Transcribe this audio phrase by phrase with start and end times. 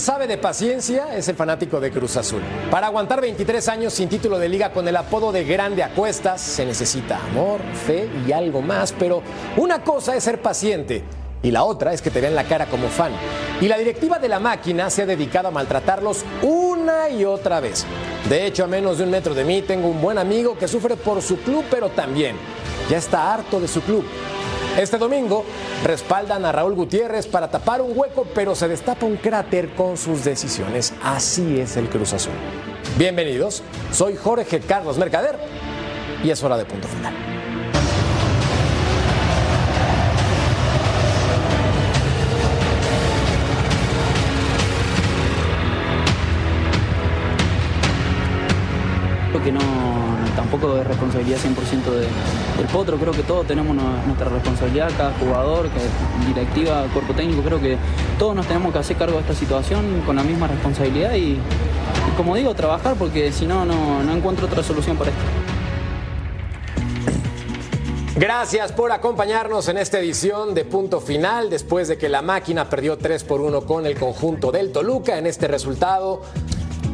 [0.00, 2.42] Sabe de paciencia, es el fanático de Cruz Azul.
[2.70, 6.40] Para aguantar 23 años sin título de liga con el apodo de grande a cuestas,
[6.40, 9.22] se necesita amor, fe y algo más, pero
[9.56, 11.04] una cosa es ser paciente
[11.42, 13.12] y la otra es que te vean la cara como fan.
[13.60, 17.84] Y la directiva de la máquina se ha dedicado a maltratarlos una y otra vez.
[18.28, 20.96] De hecho, a menos de un metro de mí tengo un buen amigo que sufre
[20.96, 22.36] por su club, pero también
[22.88, 24.04] ya está harto de su club.
[24.78, 25.44] Este domingo
[25.84, 30.24] respaldan a Raúl Gutiérrez para tapar un hueco, pero se destapa un cráter con sus
[30.24, 30.92] decisiones.
[31.00, 32.32] Así es el Cruz Azul.
[32.98, 35.38] Bienvenidos, soy Jorge Carlos Mercader
[36.24, 37.33] y es hora de punto final.
[50.54, 52.00] Tampoco es responsabilidad 100% de-
[52.58, 55.68] del Potro, creo que todos tenemos nu- nuestra responsabilidad, cada jugador,
[56.26, 57.76] directiva, cuerpo técnico, creo que
[58.18, 61.40] todos nos tenemos que hacer cargo de esta situación con la misma responsabilidad y, y
[62.16, 65.22] como digo, trabajar porque si no no encuentro otra solución para esto.
[68.16, 72.96] Gracias por acompañarnos en esta edición de Punto Final, después de que la máquina perdió
[72.96, 75.18] 3 por 1 con el conjunto del Toluca.
[75.18, 76.22] En este resultado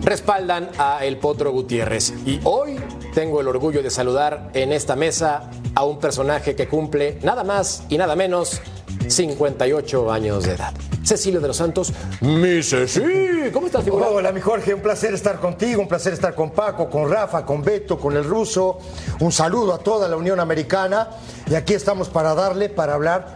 [0.03, 2.15] respaldan a El Potro Gutiérrez.
[2.25, 2.79] Y hoy
[3.15, 7.85] tengo el orgullo de saludar en esta mesa a un personaje que cumple nada más
[7.89, 8.61] y nada menos
[9.09, 10.73] 58 años de edad.
[11.03, 14.09] Cecilio de los Santos, mi Ceci, ¿cómo estás, figura?
[14.09, 17.63] Hola, mi Jorge, un placer estar contigo, un placer estar con Paco, con Rafa, con
[17.63, 18.79] Beto, con el ruso.
[19.21, 21.09] Un saludo a toda la Unión Americana.
[21.51, 23.35] Y aquí estamos para darle, para hablar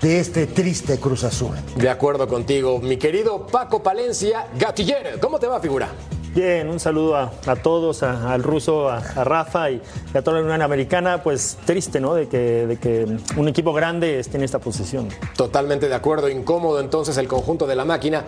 [0.00, 1.56] de este triste Cruz Azul.
[1.76, 5.88] De acuerdo contigo, mi querido Paco Palencia Gatiller, ¿cómo te va, figura?
[6.34, 9.82] Bien, un saludo a, a todos, a- al ruso, a, a Rafa y,
[10.14, 11.22] y a toda la Unión Americana.
[11.22, 12.14] Pues triste, ¿no?
[12.14, 13.06] De que, de que
[13.36, 15.08] un equipo grande esté en esta posición.
[15.36, 18.24] Totalmente de acuerdo, incómodo entonces el conjunto de la máquina.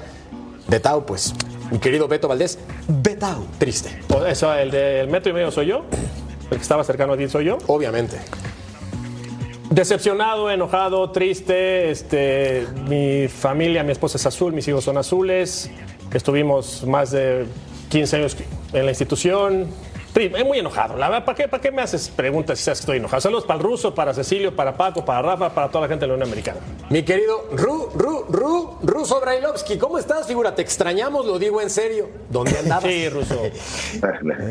[0.68, 1.34] Betao, pues,
[1.70, 5.84] mi querido Beto Valdés, Betao, triste, Eso, el del metro y medio soy yo.
[6.50, 7.58] El que estaba cercano a ti soy yo.
[7.68, 8.18] obviamente.
[9.70, 11.90] Decepcionado, enojado, triste.
[11.90, 15.70] Este, mi familia, mi esposa es azul, mis hijos son azules.
[16.12, 17.46] Estuvimos más de
[17.94, 18.36] 15 años
[18.72, 19.68] en la institución.
[20.16, 20.96] Eh, Muy enojado.
[20.96, 23.20] La verdad, ¿para qué, ¿para qué me haces preguntas si sabes que estoy enojado?
[23.20, 26.08] Saludos para el ruso, para Cecilio, para Paco, para Rafa, para toda la gente de
[26.08, 26.60] la Unión Americana.
[26.88, 30.54] Mi querido Ru, Ru, Ru, Ruso Brailovsky, ¿cómo estás, figura?
[30.54, 32.08] Te extrañamos, lo digo en serio.
[32.30, 32.84] ¿Dónde andabas?
[32.84, 33.40] Sí, ruso.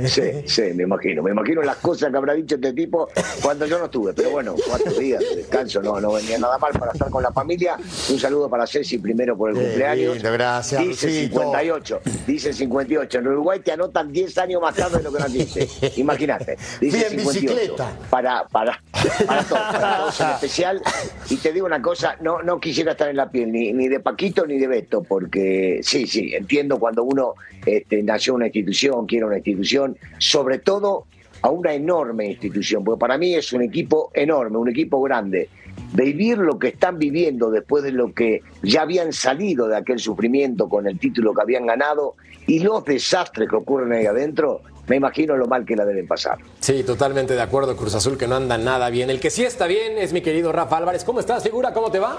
[0.05, 1.23] Sí, sí, me imagino.
[1.23, 3.07] Me imagino las cosas que habrá dicho este tipo
[3.41, 4.13] cuando yo no estuve.
[4.13, 7.31] Pero bueno, cuatro días de descanso, no, no venía nada mal para estar con la
[7.31, 7.77] familia.
[8.09, 10.15] Un saludo para Ceci primero por el cumpleaños.
[10.15, 11.39] lindo, gracias, Dice Rusito.
[11.39, 13.19] 58, dice 58.
[13.19, 15.23] En Uruguay te anotan 10 años más tarde de lo que
[15.55, 15.91] naciste.
[16.01, 16.57] Imagínate.
[16.79, 17.39] Dice Fui en 58.
[17.39, 17.97] bicicleta.
[18.09, 18.81] Para, para,
[19.25, 20.81] para todos, para todos en especial.
[21.29, 23.99] Y te digo una cosa, no, no quisiera estar en la piel ni, ni de
[23.99, 27.33] Paquito ni de Beto, porque sí, sí, entiendo cuando uno
[27.65, 31.05] este, nació en una institución, quiere una institución, sobre todo
[31.41, 35.49] a una enorme institución, porque para mí es un equipo enorme, un equipo grande.
[35.93, 40.69] Vivir lo que están viviendo después de lo que ya habían salido de aquel sufrimiento
[40.69, 42.15] con el título que habían ganado
[42.47, 46.37] y los desastres que ocurren ahí adentro, me imagino lo mal que la deben pasar.
[46.59, 49.09] Sí, totalmente de acuerdo, Cruz Azul, que no anda nada bien.
[49.09, 51.03] El que sí está bien es mi querido Rafa Álvarez.
[51.03, 51.73] ¿Cómo estás, figura?
[51.73, 52.17] ¿Cómo te va?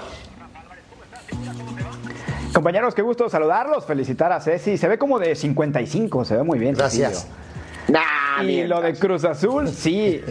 [2.54, 4.78] Compañeros, qué gusto saludarlos, felicitar a Ceci.
[4.78, 6.74] Se ve como de 55, se ve muy bien.
[6.74, 7.12] Gracias.
[7.12, 7.34] Cecilio.
[7.88, 10.22] Nah, Y lo de Cruz Azul, sí.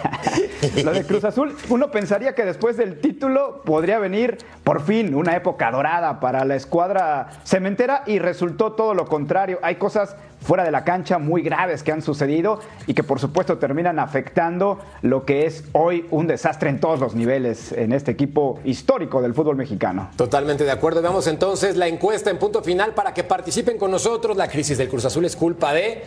[0.84, 5.36] lo de Cruz Azul, uno pensaría que después del título podría venir por fin una
[5.36, 9.58] época dorada para la escuadra cementera y resultó todo lo contrario.
[9.62, 13.58] Hay cosas fuera de la cancha muy graves que han sucedido y que por supuesto
[13.58, 18.58] terminan afectando lo que es hoy un desastre en todos los niveles en este equipo
[18.64, 20.10] histórico del fútbol mexicano.
[20.16, 21.02] Totalmente de acuerdo.
[21.02, 24.36] Veamos entonces la encuesta en punto final para que participen con nosotros.
[24.36, 26.02] La crisis del Cruz Azul es culpa de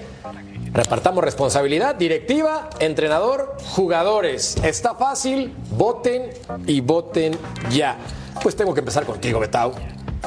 [0.73, 4.57] Repartamos responsabilidad, directiva, entrenador, jugadores.
[4.63, 6.31] Está fácil, voten
[6.65, 7.37] y voten
[7.69, 7.97] ya.
[8.41, 9.73] Pues tengo que empezar contigo, Betao.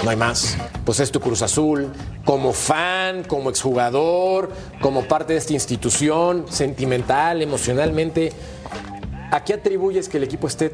[0.05, 0.57] No hay más.
[0.85, 1.93] Pues es tu Cruz Azul.
[2.25, 8.33] Como fan, como exjugador, como parte de esta institución, sentimental, emocionalmente.
[9.33, 10.71] ¿A qué atribuyes que el equipo esté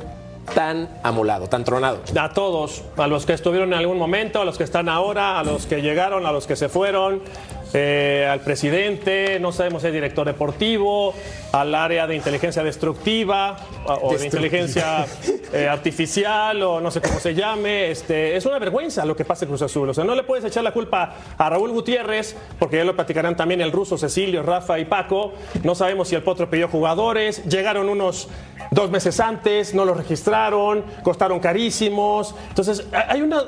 [0.54, 2.00] tan amolado, tan tronado?
[2.20, 5.44] A todos, a los que estuvieron en algún momento, a los que están ahora, a
[5.44, 7.22] los que llegaron, a los que se fueron,
[7.74, 11.14] eh, al presidente, no sabemos si es director deportivo,
[11.52, 15.06] al área de inteligencia destructiva o de inteligencia
[15.52, 17.90] eh, artificial o no sé cómo se llame.
[17.90, 19.88] Este, es una vergüenza lo que pasa en Cruz Azul.
[19.88, 23.36] O sea, no le puedes echar la culpa a Raúl Gutiérrez, porque ya lo platicarán
[23.36, 25.32] también el ruso Cecilio, Rafa y Paco.
[25.62, 27.44] No sabemos si el Potro pidió jugadores.
[27.44, 28.28] Llegaron unos
[28.70, 32.34] dos meses antes, no los registraron, costaron carísimos.
[32.48, 33.42] Entonces, hay una.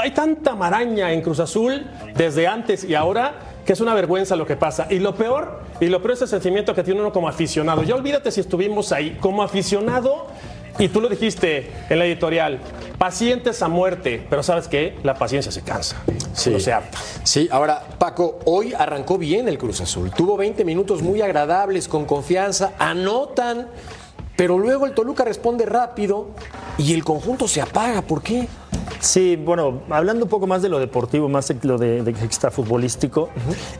[0.00, 1.86] Hay tanta maraña en Cruz Azul
[2.16, 4.86] desde antes y ahora que es una vergüenza lo que pasa.
[4.90, 7.82] Y lo peor, y lo peor es el sentimiento que tiene uno como aficionado.
[7.82, 9.16] Ya olvídate si estuvimos ahí.
[9.20, 10.26] Como aficionado,
[10.78, 12.60] y tú lo dijiste en la editorial,
[12.98, 14.26] pacientes a muerte.
[14.28, 14.96] Pero ¿sabes qué?
[15.02, 15.96] La paciencia se cansa.
[16.50, 16.98] No se harta.
[17.24, 20.10] Sí, ahora, Paco, hoy arrancó bien el Cruz Azul.
[20.10, 23.68] Tuvo 20 minutos muy agradables, con confianza, anotan,
[24.36, 26.30] pero luego el Toluca responde rápido
[26.78, 28.02] y el conjunto se apaga.
[28.02, 28.48] ¿Por qué?
[29.02, 33.30] Sí, bueno, hablando un poco más de lo deportivo, más de lo de, de extrafutbolístico,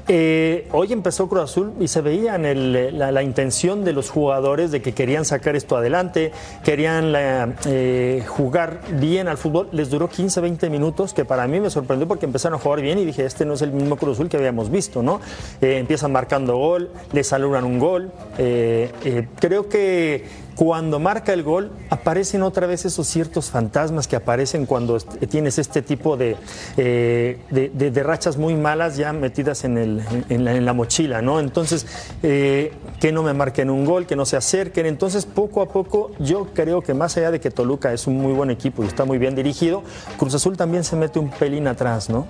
[0.08, 4.10] eh, hoy empezó Cruz Azul y se veía en el- la, la intención de los
[4.10, 6.32] jugadores de que querían sacar esto adelante,
[6.64, 9.68] querían la- eh, jugar bien al fútbol.
[9.70, 12.98] Les duró 15, 20 minutos, que para mí me sorprendió porque empezaron a jugar bien
[12.98, 15.20] y dije, este no es el mismo Cruz Azul que habíamos visto, ¿no?
[15.60, 18.10] Eh, empiezan marcando gol, les aluran un gol.
[18.38, 24.16] eh, eh, creo que cuando marca el gol, aparecen otra vez esos ciertos fantasmas que
[24.16, 26.36] aparecen cuando tienes este tipo de,
[26.76, 31.40] eh, de, de- de rachas muy malas ya metidas en, el- en la mochila, ¿no?
[31.40, 31.86] Entonces,
[32.22, 34.86] eh, que no me marquen un gol, que no se acerquen.
[34.86, 38.32] Entonces, poco a poco, yo creo que más allá de que Toluca es un muy
[38.32, 39.82] buen equipo y está muy bien dirigido,
[40.18, 42.26] Cruz Azul también se mete un pelín atrás, ¿no?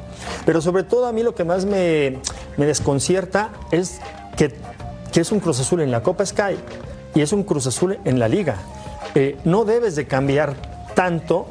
[0.47, 2.19] Pero sobre todo a mí lo que más me,
[2.57, 4.01] me desconcierta es
[4.37, 4.55] que,
[5.13, 6.57] que es un Cruz Azul en la Copa Sky
[7.15, 8.57] y es un Cruz Azul en la liga.
[9.15, 10.55] Eh, no debes de cambiar
[10.95, 11.47] tanto,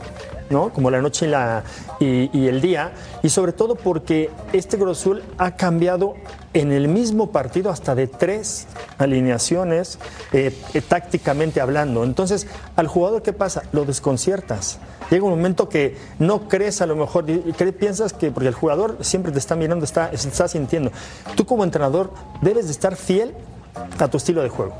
[0.49, 0.73] ¿no?
[0.73, 1.63] Como la noche y, la,
[1.99, 2.91] y, el día,
[3.23, 6.15] y sobre todo porque este Cruz Azul ha cambiado
[6.53, 8.67] en el mismo partido hasta de tres
[8.97, 9.99] alineaciones,
[10.33, 12.03] eh, eh, tácticamente hablando.
[12.03, 13.63] Entonces, al jugador, ¿qué pasa?
[13.71, 14.79] Lo desconciertas.
[15.09, 18.97] Llega un momento que no crees a lo mejor, cre- piensas que, porque el jugador
[19.01, 20.91] siempre te está mirando, está, está sintiendo.
[21.35, 22.11] Tú como entrenador
[22.41, 23.33] debes de estar fiel
[23.99, 24.73] a tu estilo de juego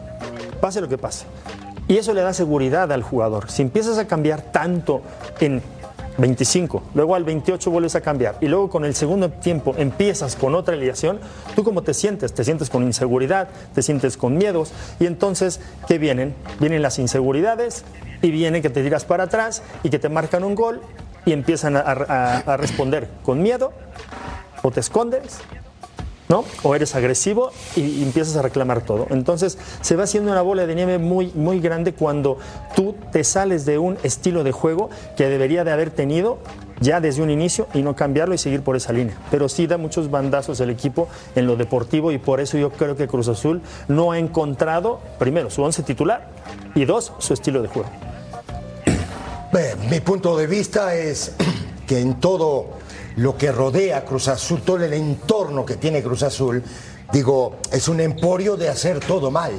[0.61, 1.25] pase lo que pase.
[1.87, 3.51] Y eso le da seguridad al jugador.
[3.51, 5.01] Si empiezas a cambiar tanto
[5.41, 5.61] en
[6.17, 10.55] 25, luego al 28 vuelves a cambiar y luego con el segundo tiempo empiezas con
[10.55, 11.19] otra alineación,
[11.55, 12.33] ¿tú cómo te sientes?
[12.33, 16.35] Te sientes con inseguridad, te sientes con miedos y entonces, ¿qué vienen?
[16.59, 17.83] Vienen las inseguridades
[18.21, 20.81] y viene que te tiras para atrás y que te marcan un gol
[21.25, 23.73] y empiezan a responder con miedo
[24.63, 25.39] o te escondes
[26.31, 26.45] ¿no?
[26.63, 29.05] O eres agresivo y, empiezas a reclamar todo.
[29.11, 32.37] Entonces se va haciendo una bola de nieve muy, muy grande cuando
[32.73, 36.39] tú te sales de un estilo de juego que debería de haber tenido
[36.79, 39.15] ya desde un inicio y no cambiarlo y seguir por esa línea.
[39.29, 42.95] Pero sí da muchos bandazos el equipo en lo deportivo y por eso yo creo
[42.95, 46.29] que Cruz Azul no ha encontrado, primero, su once titular
[46.73, 47.89] y dos, su estilo de juego.
[49.89, 51.35] Mi punto de vista es
[51.85, 52.67] que en todo
[53.17, 56.63] lo que rodea Cruz Azul, todo el entorno que tiene Cruz Azul,
[57.11, 59.51] digo, es un emporio de hacer todo mal.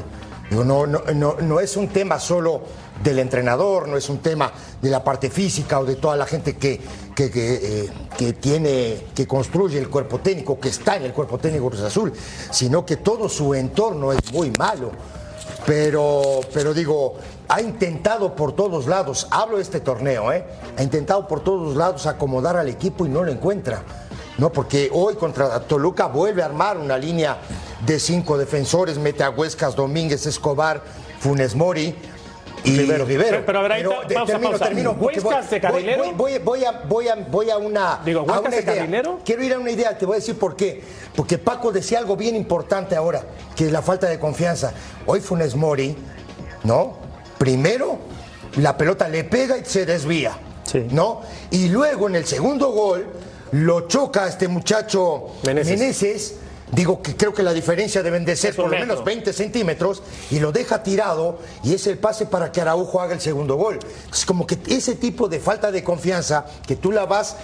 [0.48, 2.62] Digo, no, no, no, no es un tema solo
[3.02, 6.56] del entrenador, no es un tema de la parte física o de toda la gente
[6.56, 6.80] que,
[7.14, 7.90] que, que,
[8.20, 12.12] eh, tiene, que construye el cuerpo técnico, que está en el cuerpo técnico Cruz Azul,
[12.50, 14.92] sino que todo su entorno es muy malo.
[15.64, 17.14] Pero, pero digo,
[17.54, 20.42] ha intentado por todos lados, hablo de este torneo, ¿eh?
[20.78, 23.82] ha intentado por todos lados acomodar al equipo y no lo encuentra.
[24.38, 27.36] No, porque hoy contra Toluca vuelve a armar una línea
[27.84, 30.82] de cinco defensores, mete a Huescas, Domínguez, Escobar,
[31.20, 31.94] Funes Mori
[32.64, 33.04] y Rivero.
[33.06, 34.38] Pero- pero a ver, ahí pausa.
[34.98, 36.04] porque ¿Huescas de carrilero?
[36.04, 38.74] Voy, voy- voy a, voy, a, voy a una, Digo, a ¿Huescas una de idea.
[38.76, 39.18] carrilero?
[39.26, 40.82] Quiero ir a una idea, te voy a decir por qué.
[41.14, 43.22] Porque Paco decía algo bien importante ahora,
[43.54, 44.72] que es la falta de confianza.
[45.04, 45.94] Hoy Funes Mori,
[46.64, 47.01] ¿no?
[47.42, 47.98] Primero,
[48.58, 50.86] la pelota le pega y se desvía, Sí.
[50.92, 51.22] ¿no?
[51.50, 53.04] Y luego en el segundo gol,
[53.50, 55.76] lo choca a este muchacho Meneses.
[55.80, 56.34] Meneses.
[56.70, 60.38] Digo que creo que la diferencia deben de ser por lo menos 20 centímetros y
[60.38, 63.80] lo deja tirado y es el pase para que Araujo haga el segundo gol.
[64.12, 67.36] Es como que ese tipo de falta de confianza que tú la vas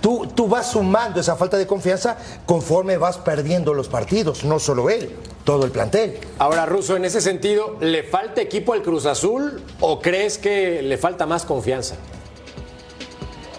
[0.00, 4.90] tú, tú vas sumando esa falta de confianza conforme vas perdiendo los partidos, no solo
[4.90, 5.10] él,
[5.44, 6.18] todo el plantel.
[6.38, 10.98] Ahora, Russo, en ese sentido, ¿le falta equipo al Cruz Azul o crees que le
[10.98, 11.96] falta más confianza?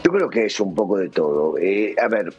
[0.04, 1.58] Yo creo que es un poco de todo.
[1.58, 2.34] Eh, a ver,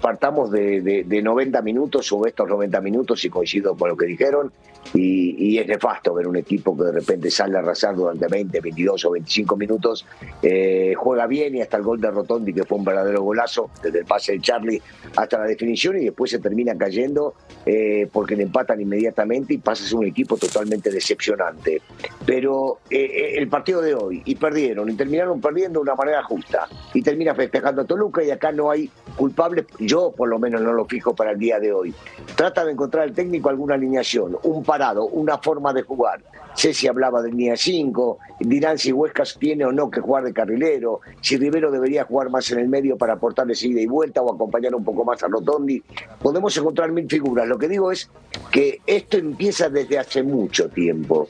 [0.00, 4.06] partamos de, de, de 90 minutos o estos 90 minutos, y coincido con lo que
[4.06, 4.52] dijeron,
[4.94, 9.04] y, es nefasto ver un equipo que de repente sale a arrasar durante 20, 22
[9.04, 10.06] o 25 minutos,
[10.42, 14.00] eh, juega bien y hasta el gol de Rotondi, que fue un verdadero golazo, desde
[14.00, 14.82] el pase de Charlie
[15.16, 17.34] hasta la definición, y después se termina cayendo
[17.66, 21.82] eh, porque le empatan inmediatamente y pasa a ser un equipo totalmente decepcionante.
[22.24, 26.66] Pero eh, el partido de hoy, y perdieron, y terminaron perdiendo de una manera justa,
[26.94, 30.72] y termina festejando a Toluca, y acá no hay culpables, yo por lo menos no
[30.72, 31.94] lo fijo para el día de hoy.
[32.34, 36.22] Trata de encontrar el técnico alguna alineación, un parado, una forma de jugar.
[36.54, 41.00] Ceci hablaba de línea 5, dirán si Huescas tiene o no que jugar de carrilero,
[41.20, 44.74] si Rivero debería jugar más en el medio para aportarle ida y vuelta o acompañar
[44.74, 45.82] un poco más a Rotondi.
[46.20, 47.46] Podemos encontrar mil figuras.
[47.46, 48.10] Lo que digo es
[48.50, 51.28] que esto empieza desde hace mucho tiempo,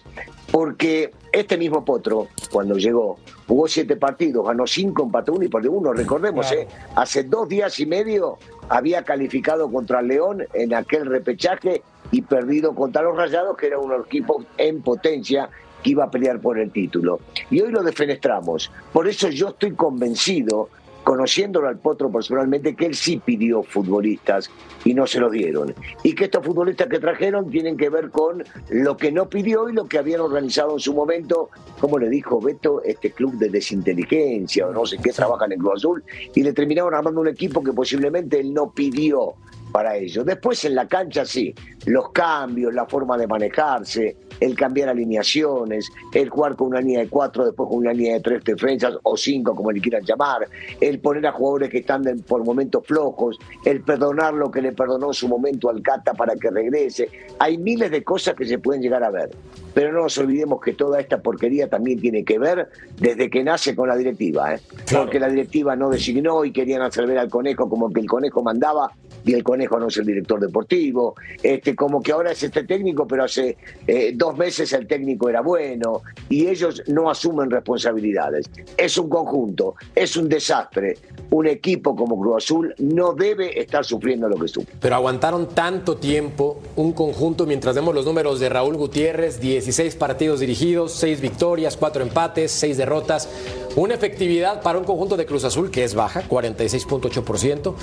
[0.51, 5.73] porque este mismo Potro, cuando llegó, jugó siete partidos, ganó cinco, empató uno y perdió
[5.73, 5.93] uno.
[5.93, 6.63] Recordemos, claro.
[6.63, 6.69] ¿eh?
[6.97, 13.03] hace dos días y medio había calificado contra León en aquel repechaje y perdido contra
[13.03, 15.49] los Rayados, que era un equipo en potencia
[15.83, 17.21] que iba a pelear por el título.
[17.51, 18.71] Y hoy lo defenestramos.
[18.93, 20.69] Por eso yo estoy convencido,
[21.05, 24.51] conociéndolo al Potro personalmente, que él sí pidió futbolistas
[24.85, 25.75] y no se los dieron.
[26.03, 29.73] Y que estos futbolistas que trajeron tienen que ver con lo que no pidió y
[29.73, 34.67] lo que habían organizado en su momento, como le dijo Beto, este club de desinteligencia
[34.67, 36.05] o no sé qué, trabajan en Cruz Azul,
[36.35, 39.35] y le terminaron armando un equipo que posiblemente él no pidió
[39.71, 40.25] para ello.
[40.25, 41.55] Después en la cancha sí,
[41.87, 47.09] los cambios, la forma de manejarse, el cambiar alineaciones, el jugar con una línea de
[47.09, 50.49] cuatro, después con una línea de tres defensas o cinco, como le quieran llamar,
[50.81, 54.73] el poner a jugadores que están de, por momentos flojos, el perdonar lo que le
[54.73, 57.09] perdonó en su momento al Cata para que regrese.
[57.39, 59.31] Hay miles de cosas que se pueden llegar a ver.
[59.73, 62.69] Pero no nos olvidemos que toda esta porquería también tiene que ver
[62.99, 64.61] desde que nace con la directiva, ¿eh?
[64.87, 65.05] claro.
[65.05, 68.43] porque la directiva no designó y querían hacer ver al conejo como que el conejo
[68.43, 68.91] mandaba
[69.25, 73.07] y el conejo no es el director deportivo, este, como que ahora es este técnico,
[73.07, 78.51] pero hace eh, dos meses el técnico era bueno y ellos no asumen responsabilidades.
[78.77, 80.99] Es un conjunto, es un desastre.
[81.31, 84.75] Un equipo como Cruz Azul no debe estar sufriendo lo que sufre.
[84.81, 90.41] Pero aguantaron tanto tiempo un conjunto mientras vemos los números de Raúl Gutiérrez, 16 partidos
[90.41, 93.29] dirigidos, 6 victorias, 4 empates, 6 derrotas,
[93.77, 97.75] una efectividad para un conjunto de Cruz Azul que es baja, 46.8%,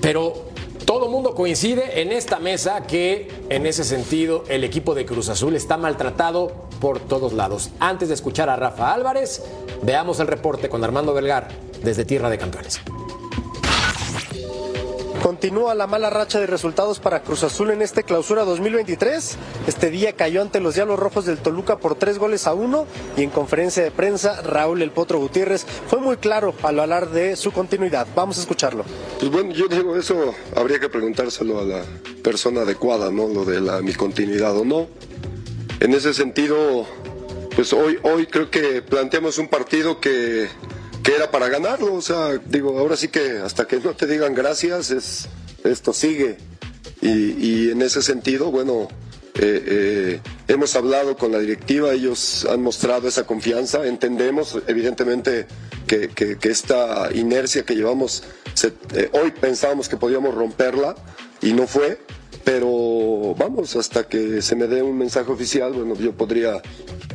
[0.00, 0.53] pero
[0.84, 5.56] todo mundo coincide en esta mesa que en ese sentido el equipo de Cruz Azul
[5.56, 7.70] está maltratado por todos lados.
[7.80, 9.42] Antes de escuchar a Rafa Álvarez,
[9.82, 11.48] veamos el reporte con Armando Belgar
[11.82, 12.80] desde Tierra de Campeones.
[15.24, 19.38] Continúa la mala racha de resultados para Cruz Azul en este clausura 2023.
[19.66, 23.22] Este día cayó ante los Diablos Rojos del Toluca por tres goles a uno y
[23.22, 27.52] en conferencia de prensa Raúl El Potro Gutiérrez fue muy claro al hablar de su
[27.52, 28.06] continuidad.
[28.14, 28.84] Vamos a escucharlo.
[29.18, 31.82] Pues bueno, yo digo eso habría que preguntárselo a la
[32.22, 33.26] persona adecuada, ¿no?
[33.26, 34.88] Lo de la, mi continuidad o no.
[35.80, 36.86] En ese sentido,
[37.56, 40.50] pues hoy, hoy creo que planteamos un partido que
[41.04, 44.34] que era para ganarlo, o sea, digo, ahora sí que hasta que no te digan
[44.34, 45.28] gracias, es,
[45.62, 46.38] esto sigue.
[47.00, 47.08] Y,
[47.38, 48.88] y en ese sentido, bueno,
[49.36, 55.46] eh, eh, hemos hablado con la directiva, ellos han mostrado esa confianza, entendemos evidentemente
[55.88, 58.22] que, esta inercia que llevamos,
[58.94, 60.94] eh, hoy pensábamos que podíamos romperla
[61.42, 61.98] y no fue,
[62.44, 66.62] pero vamos, hasta que se me dé un mensaje oficial, bueno, yo podría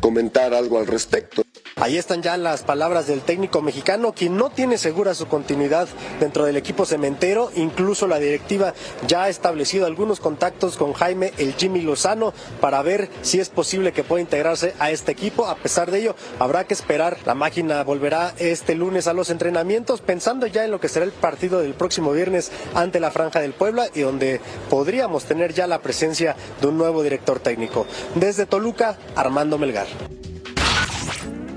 [0.02, 1.44] comentar algo al respecto.
[1.82, 5.88] Ahí están ya las palabras del técnico mexicano, quien no tiene segura su continuidad
[6.20, 7.52] dentro del equipo cementero.
[7.56, 8.74] Incluso la directiva
[9.08, 13.94] ya ha establecido algunos contactos con Jaime el Jimmy Lozano para ver si es posible
[13.94, 15.48] que pueda integrarse a este equipo.
[15.48, 17.18] A pesar de ello, habrá que esperar.
[17.26, 21.14] La máquina volverá este lunes a los entrenamientos, pensando ya en lo que será el
[21.14, 25.82] partido del próximo viernes ante la Franja del Puebla y donde podríamos tener ya la
[25.82, 27.86] presencia de un nuevo director técnico.
[28.16, 29.88] Desde Toluca, Armando Melgar.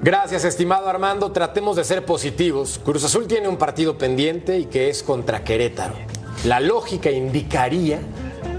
[0.05, 1.31] Gracias, estimado Armando.
[1.31, 2.81] Tratemos de ser positivos.
[2.85, 5.95] Cruz Azul tiene un partido pendiente y que es contra Querétaro.
[6.45, 8.01] La lógica indicaría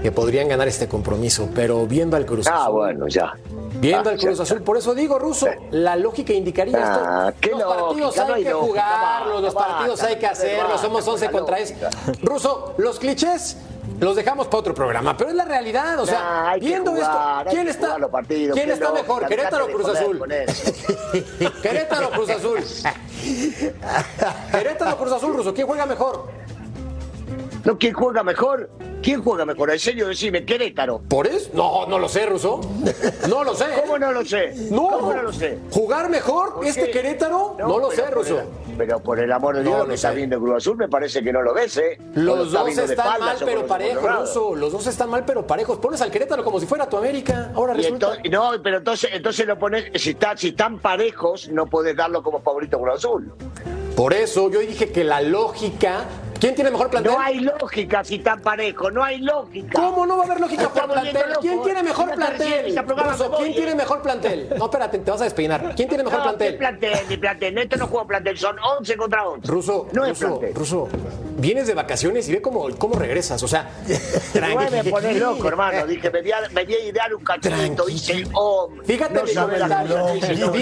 [0.02, 2.58] que podrían ganar este compromiso, pero viendo al Cruz Azul.
[2.58, 3.34] Ah, bueno, ya.
[3.74, 4.42] Viendo Ah, al Cruz ya.
[4.44, 7.50] Azul, por eso digo, Ruso, la lógica indicaría Ah, esto.
[7.50, 11.06] Los lógica, partidos hay que lógica, jugarlos, va, los va, partidos hay que hacerlos, somos
[11.08, 11.70] va, 11 la contra 10.
[11.82, 11.90] lógica.
[12.22, 13.56] Ruso, los clichés
[14.00, 17.50] los dejamos para otro programa, pero es la realidad, o sea, Nah, viendo jugar, esto,
[17.50, 20.22] ¿quién está, partidos, ¿quién está mejor, Querétaro Cruz Azul?
[21.62, 22.60] Querétaro Cruz Azul.
[24.50, 26.28] Querétaro Cruz Azul, Ruso, ¿quién juega mejor?
[27.64, 28.68] No, ¿quién juega mejor?
[29.02, 29.70] ¿Quién juega mejor?
[29.70, 31.00] En serio, decime, Querétaro.
[31.08, 31.50] ¿Por eso?
[31.54, 32.60] No, no lo sé, Ruso.
[33.28, 33.64] No lo sé.
[33.82, 34.54] ¿Cómo no lo sé?
[34.70, 35.58] No, ¿Cómo no lo sé?
[35.70, 36.90] ¿Jugar mejor ¿Por este?
[36.90, 37.56] Querétaro?
[37.58, 38.38] No, lo sé, Ruso.
[38.40, 40.88] el- pero por el amor de Dios, No lo que está viendo Cruz Azul me
[40.88, 41.98] parece que no lo ves, ¿eh?
[42.14, 44.20] Lo Los dos están mal, pero parejos.
[44.20, 44.54] Ruso.
[44.56, 45.78] Los dos están mal, pero parejos.
[45.78, 47.52] Pones al Querétaro como si fuera tu América.
[47.54, 48.14] Ahora resulta.
[48.14, 52.22] entonces, no, pero entonces, entonces lo pones, si, está, si están parejos, no puedes darlo
[52.22, 53.32] como favorito Cruz Azul.
[53.96, 56.04] Por eso yo dije que la lógica.
[56.44, 57.12] ¿Quién tiene mejor plantel?
[57.12, 59.80] No hay lógica si están parejos, no hay lógica.
[59.80, 61.22] ¿Cómo no va a haber lógica por plantel?
[61.40, 62.76] ¿Quién tiene mejor plantel?
[62.86, 63.54] Ruso, voy, ¿Quién eh.
[63.56, 64.48] tiene mejor plantel?
[64.58, 65.74] No, espérate, te vas a despeinar.
[65.74, 66.52] ¿Quién tiene mejor no, plantel?
[66.52, 66.98] ¿qué plantel?
[67.08, 67.56] Ni plantel.
[67.56, 69.48] Esto no juega plantel, son 11 contra 11.
[69.50, 70.54] Ruso, no es Ruso, plantel.
[70.54, 70.88] Ruso,
[71.38, 73.42] vienes de vacaciones y ve cómo, cómo regresas.
[73.42, 73.70] O sea,
[74.34, 75.86] No me pones loco, hermano.
[75.86, 77.86] Dije, me voy a, me voy a idear un cachito.
[77.86, 79.96] Dice, oh, Fíjate no mi comentario.
[79.98, 80.56] no, Dije, no, no,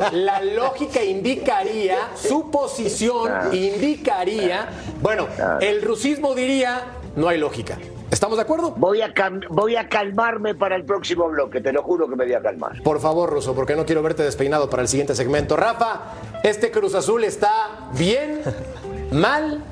[0.00, 0.10] no.
[0.12, 3.48] la lógica indicaría, su posición Ah.
[3.52, 4.68] indicaría,
[5.08, 5.26] bueno,
[5.62, 6.82] el rusismo diría,
[7.16, 7.78] no hay lógica.
[8.10, 8.74] ¿Estamos de acuerdo?
[8.76, 9.10] Voy a,
[9.48, 12.82] voy a calmarme para el próximo bloque, te lo juro que me voy a calmar.
[12.82, 15.56] Por favor, Ruso, porque no quiero verte despeinado para el siguiente segmento.
[15.56, 16.12] Rafa,
[16.44, 18.42] ¿este Cruz Azul está bien,
[19.10, 19.64] mal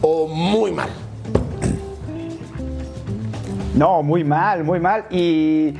[0.00, 0.88] o muy mal?
[3.74, 5.04] No, muy mal, muy mal.
[5.10, 5.74] Y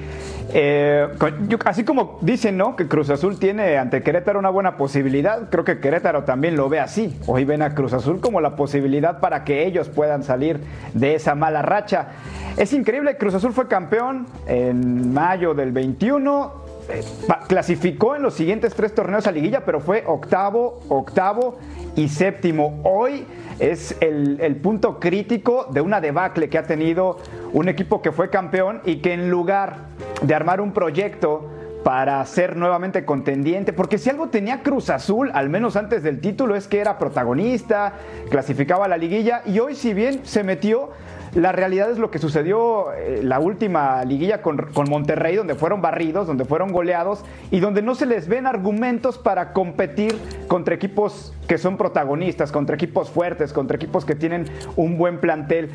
[0.52, 1.08] eh,
[1.48, 2.76] yo- así como dicen, ¿no?
[2.76, 6.80] Que Cruz Azul tiene ante Querétaro una buena posibilidad, creo que Querétaro también lo ve
[6.80, 7.18] así.
[7.26, 10.60] Hoy ven a Cruz Azul como la posibilidad para que ellos puedan salir
[10.94, 12.08] de esa mala racha.
[12.56, 16.64] Es increíble, Cruz Azul fue campeón en mayo del 21.
[16.88, 17.02] eh,
[17.48, 21.58] clasificó en los siguientes tres torneos a liguilla, pero fue octavo, octavo
[21.96, 22.80] y séptimo.
[22.84, 23.26] Hoy
[23.58, 27.18] es el, el punto crítico de una debacle que ha tenido
[27.52, 29.78] un equipo que fue campeón y que en lugar
[30.22, 31.50] de armar un proyecto
[31.86, 36.56] para ser nuevamente contendiente, porque si algo tenía Cruz Azul, al menos antes del título,
[36.56, 37.92] es que era protagonista,
[38.28, 40.90] clasificaba a la liguilla y hoy si bien se metió,
[41.36, 45.80] la realidad es lo que sucedió eh, la última liguilla con, con Monterrey, donde fueron
[45.80, 50.16] barridos, donde fueron goleados y donde no se les ven argumentos para competir
[50.48, 55.68] contra equipos que son protagonistas, contra equipos fuertes, contra equipos que tienen un buen plantel.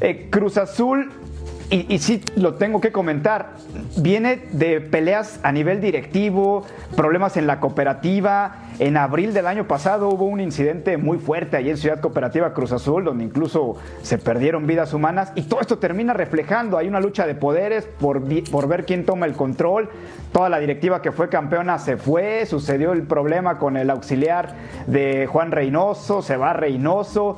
[0.00, 1.10] Eh, Cruz Azul
[1.70, 3.50] y, sí lo tengo que comentar,
[3.98, 6.64] viene de peleas a nivel directivo,
[6.96, 8.64] problemas en la cooperativa.
[8.78, 12.72] En abril del año pasado hubo un incidente muy fuerte allí en Ciudad Cooperativa Cruz
[12.72, 16.78] Azul, donde incluso se perdieron vidas humanas y todo esto termina reflejando.
[16.78, 19.90] Hay una lucha de poderes por, por ver quién toma el control.
[20.32, 24.54] Toda la directiva que fue campeona se fue, sucedió el problema con el auxiliar
[24.86, 27.36] de Juan Reynoso, se va Reynoso.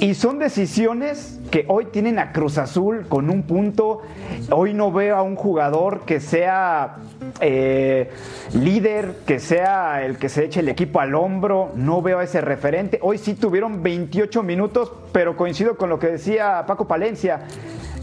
[0.00, 4.02] Y son decisiones que hoy tienen a Cruz Azul con un punto.
[4.50, 6.96] Hoy no veo a un jugador que sea
[7.40, 8.10] eh,
[8.54, 11.72] líder, que sea el que se eche el equipo al hombro.
[11.74, 12.98] No veo a ese referente.
[13.02, 17.40] Hoy sí tuvieron 28 minutos, pero coincido con lo que decía Paco Palencia.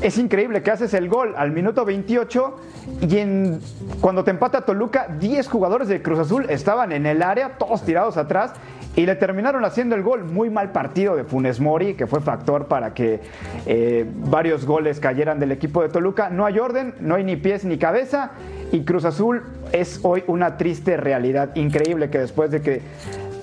[0.02, 2.56] Es increíble que haces el gol al minuto 28
[3.02, 3.62] y en,
[4.02, 8.18] cuando te empata Toluca, 10 jugadores de Cruz Azul estaban en el área, todos tirados
[8.18, 8.54] atrás,
[8.96, 10.24] y le terminaron haciendo el gol.
[10.24, 13.20] Muy mal partido de Funes Mori, que fue factor para que
[13.66, 16.30] eh, varios goles cayeran del equipo de Toluca.
[16.30, 18.32] No hay orden, no hay ni pies ni cabeza,
[18.72, 21.56] y Cruz Azul es hoy una triste realidad.
[21.56, 22.82] Increíble que después de que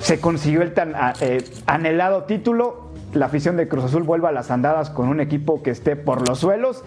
[0.01, 4.33] se consiguió el tan ah, eh, anhelado título, la afición de Cruz Azul vuelva a
[4.33, 6.83] las andadas con un equipo que esté por los suelos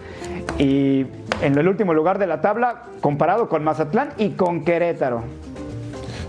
[0.58, 1.06] y
[1.40, 5.22] en el último lugar de la tabla comparado con Mazatlán y con Querétaro.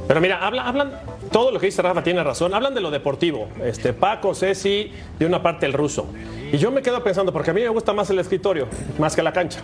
[0.07, 0.91] Pero mira, habla- hablan,
[1.37, 5.25] todo lo que dice Rafa tiene razón, hablan de lo deportivo, este, Paco, Ceci, de
[5.27, 6.07] una parte el ruso.
[6.51, 9.21] Y yo me quedo pensando, porque a mí me gusta más el escritorio, más que
[9.21, 9.59] la cancha.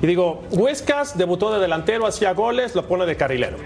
[0.00, 3.58] Y digo, Huescas debutó de delantero, hacía goles, lo pone de carrilero.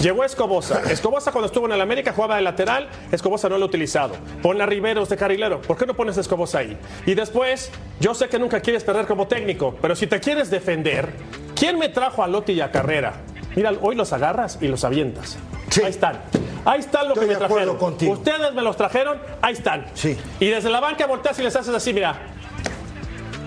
[0.00, 0.82] Llegó Escobosa.
[0.88, 4.14] Escobosa cuando estuvo en el América jugaba de lateral, Escobosa no lo ha utilizado.
[4.40, 5.60] Pone a Riveros de carrilero.
[5.62, 6.78] ¿Por qué no pones a Escobosa ahí?
[7.06, 11.08] Y después, yo sé que nunca quieres perder como técnico, pero si te quieres defender,
[11.56, 13.14] ¿quién me trajo a Lotti y a Carrera?
[13.56, 15.38] Mira, hoy los agarras y los avientas.
[15.70, 15.82] Sí.
[15.82, 16.20] Ahí están.
[16.64, 17.76] Ahí están lo Estoy que me trajeron.
[17.78, 18.12] contigo.
[18.12, 19.86] Ustedes me los trajeron, ahí están.
[19.94, 20.16] Sí.
[20.38, 22.14] Y desde la banca volteas y les haces así, mira.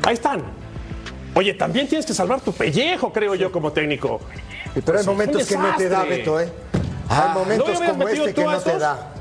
[0.05, 0.43] Ahí están.
[1.35, 4.19] Oye, también tienes que salvar tu pellejo, creo yo, como técnico.
[4.73, 6.03] Pero hay Es un momentos que no te da.
[6.03, 6.51] Beto, ¿eh?
[7.09, 9.13] Ah, hay momentos ¿no como metido este tú que no te da.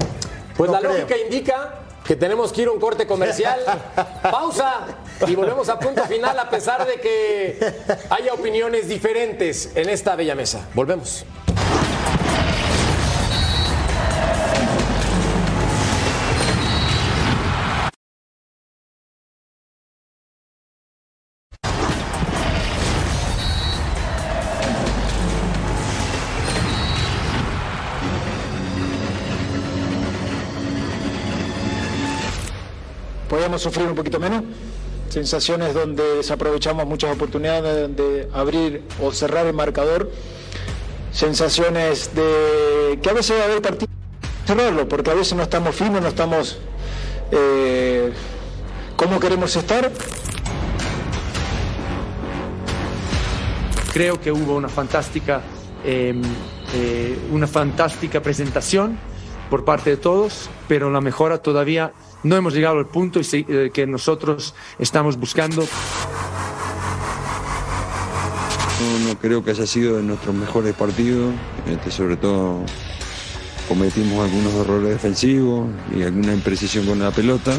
[0.56, 0.92] Pues No la creo.
[0.92, 1.74] lógica indica
[2.04, 3.60] que tenemos que ir a un corte comercial.
[4.22, 4.86] Pausa
[5.26, 7.74] y volvemos a punto final a pesar de que
[8.10, 10.66] haya opiniones diferentes en esta bella mesa.
[10.74, 11.24] Volvemos.
[33.42, 34.44] Podíamos sufrir un poquito menos.
[35.08, 40.08] Sensaciones donde desaprovechamos muchas oportunidades de abrir o cerrar el marcador.
[41.10, 43.90] Sensaciones de que a veces va a haber partido
[44.46, 46.58] cerrarlo, porque a veces no estamos finos, no estamos
[47.32, 48.12] eh,
[48.94, 49.90] como queremos estar.
[53.92, 55.40] Creo que hubo una fantástica,
[55.84, 56.14] eh,
[56.74, 58.96] eh, una fantástica presentación
[59.50, 63.86] por parte de todos, pero la mejora todavía no hemos llegado al punto eh, que
[63.86, 65.66] nosotros estamos buscando.
[68.80, 71.32] No, no creo que haya sido de nuestros mejores partidos,
[71.66, 72.64] este, sobre todo
[73.68, 77.52] cometimos algunos errores defensivos y alguna imprecisión con la pelota.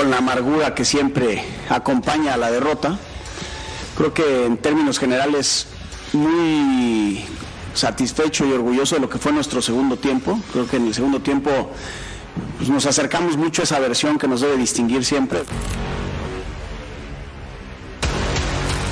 [0.00, 2.98] con la amargura que siempre acompaña a la derrota.
[3.98, 5.66] Creo que en términos generales
[6.14, 7.22] muy
[7.74, 10.38] satisfecho y orgulloso de lo que fue nuestro segundo tiempo.
[10.52, 11.50] Creo que en el segundo tiempo
[12.58, 15.40] pues, nos acercamos mucho a esa versión que nos debe distinguir siempre.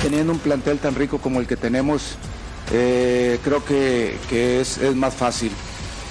[0.01, 2.15] Teniendo un plantel tan rico como el que tenemos,
[2.71, 5.51] eh, creo que, que es, es más fácil.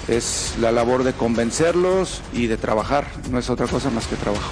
[0.07, 3.07] Es la labor de convencerlos y de trabajar.
[3.29, 4.51] No es otra cosa más que trabajo.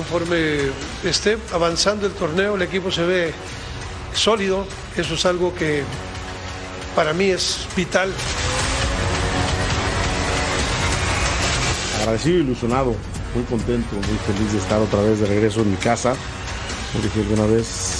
[0.00, 0.70] Conforme
[1.04, 3.34] esté avanzando el torneo, el equipo se ve
[4.14, 4.64] sólido.
[4.96, 5.82] Eso es algo que
[6.96, 8.10] para mí es vital.
[11.98, 12.94] Agradecido ilusionado,
[13.34, 16.14] muy contento, muy feliz de estar otra vez de regreso en mi casa.
[16.92, 17.98] Como dije alguna vez,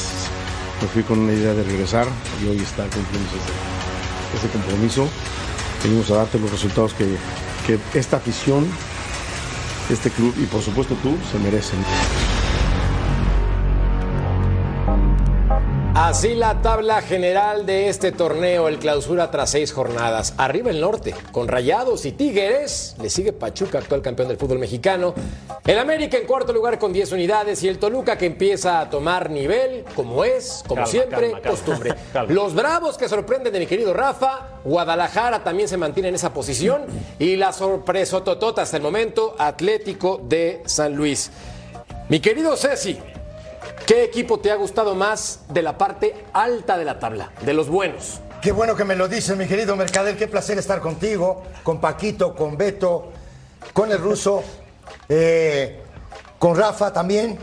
[0.81, 2.07] me fui con una idea de regresar
[2.43, 5.07] y hoy está cumpliendo ese, ese compromiso.
[5.85, 7.05] Venimos a darte los resultados que,
[7.67, 8.67] que esta afición,
[9.91, 11.79] este club y por supuesto tú se merecen.
[16.11, 20.35] Así la tabla general de este torneo, el clausura tras seis jornadas.
[20.39, 22.97] Arriba el norte, con Rayados y Tigres.
[23.01, 25.15] Le sigue Pachuca, actual campeón del fútbol mexicano.
[25.65, 29.31] El América en cuarto lugar con 10 unidades y el Toluca que empieza a tomar
[29.31, 31.51] nivel, como es, como Calma, siempre, calma, calma.
[31.51, 31.95] costumbre.
[32.35, 34.49] Los Bravos que sorprenden de mi querido Rafa.
[34.65, 36.87] Guadalajara también se mantiene en esa posición.
[37.21, 41.31] Y la sorpresa totota hasta el momento, Atlético de San Luis.
[42.09, 42.99] Mi querido Ceci,
[43.87, 47.31] ¿qué equipo te ha gustado más de la parte alta de la tabla?
[47.43, 48.21] De los buenos.
[48.43, 50.17] Qué bueno que me lo dices, mi querido Mercader.
[50.17, 53.13] Qué placer estar contigo, con Paquito, con Beto,
[53.75, 54.43] con el ruso,
[55.09, 55.81] eh,
[56.39, 57.39] con Rafa también.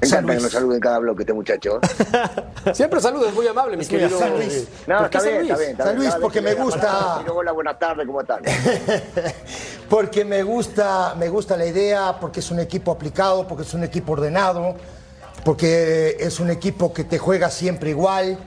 [0.00, 1.80] Me encanta que nos saluden cada bloque este muchacho.
[2.72, 4.16] Siempre saludos, muy amable, mi querido.
[4.18, 4.68] San Luis.
[4.86, 5.50] No, ¿Por qué está San bien, Luis?
[5.50, 5.70] está bien.
[5.72, 5.96] está San bien.
[5.98, 8.42] Luis, Cada vez porque que me gusta- llamamos, digo, Hola, buenas tardes, ¿cómo están?
[9.88, 13.84] porque me gusta, me gusta la idea, porque es un equipo aplicado, porque es un
[13.84, 14.76] equipo ordenado,
[15.44, 18.38] porque es un equipo que te juega siempre igual,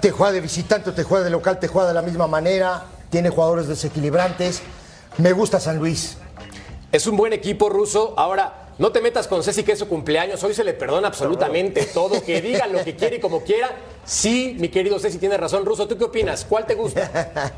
[0.00, 3.30] te juega de visitante, te juega de local, te juega de la misma manera, tiene
[3.30, 4.62] jugadores desequilibrantes.
[5.18, 6.16] Me gusta San Luis.
[6.92, 8.14] Es un buen equipo ruso.
[8.16, 10.42] Ahora, no te metas con Ceci que es su cumpleaños.
[10.42, 12.24] Hoy se le perdona absolutamente todo.
[12.24, 13.68] Que diga lo que quiere y como quiera.
[14.04, 15.66] Sí, mi querido Ceci tiene razón.
[15.66, 16.46] Ruso, ¿tú qué opinas?
[16.48, 17.52] ¿Cuál te gusta?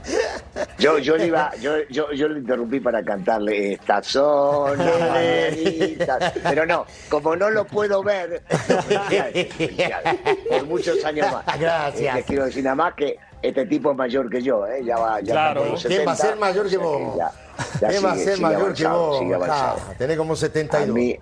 [0.78, 4.76] Yo, yo, le iba, yo, yo, yo le interrumpí para cantarle estas son.
[6.42, 10.18] Pero no, como no lo puedo ver, felicidades, felicidades.
[10.48, 11.58] por muchos años más.
[11.58, 12.14] Gracias.
[12.14, 14.82] Eh, les quiero decir nada más que este tipo es mayor que yo, ¿eh?
[14.84, 15.64] ya va, ya Claro.
[15.66, 17.16] los ¿Quién va a 70, ser mayor que vos?
[17.16, 17.32] ya-
[17.80, 19.18] ya ¿Quién va a sigue- ser sigue mayor que vos?
[19.18, 19.76] sigue avanzado.
[19.88, 20.94] Ah, tenés como A 72.
[20.94, 21.18] mí,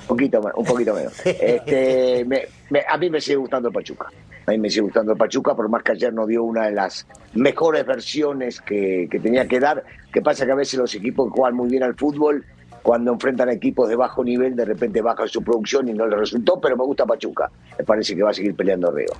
[0.00, 1.12] un poquito, me- un poquito menos.
[1.24, 4.06] Este, me- me- a mí me sigue gustando el Pachuca.
[4.46, 6.72] A mí me sigue gustando el Pachuca, por más que ayer no dio una de
[6.72, 9.84] las mejores versiones que, que tenía que dar.
[10.12, 12.44] Que pasa que a veces los equipos que juegan muy bien al fútbol,
[12.82, 16.18] cuando enfrentan a equipos de bajo nivel, de repente bajan su producción y no les
[16.18, 17.50] resultó, pero me gusta Pachuca.
[17.78, 19.14] Me parece que va a seguir peleando arriba.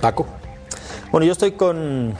[0.00, 0.26] Paco.
[1.10, 2.14] Bueno, yo estoy con,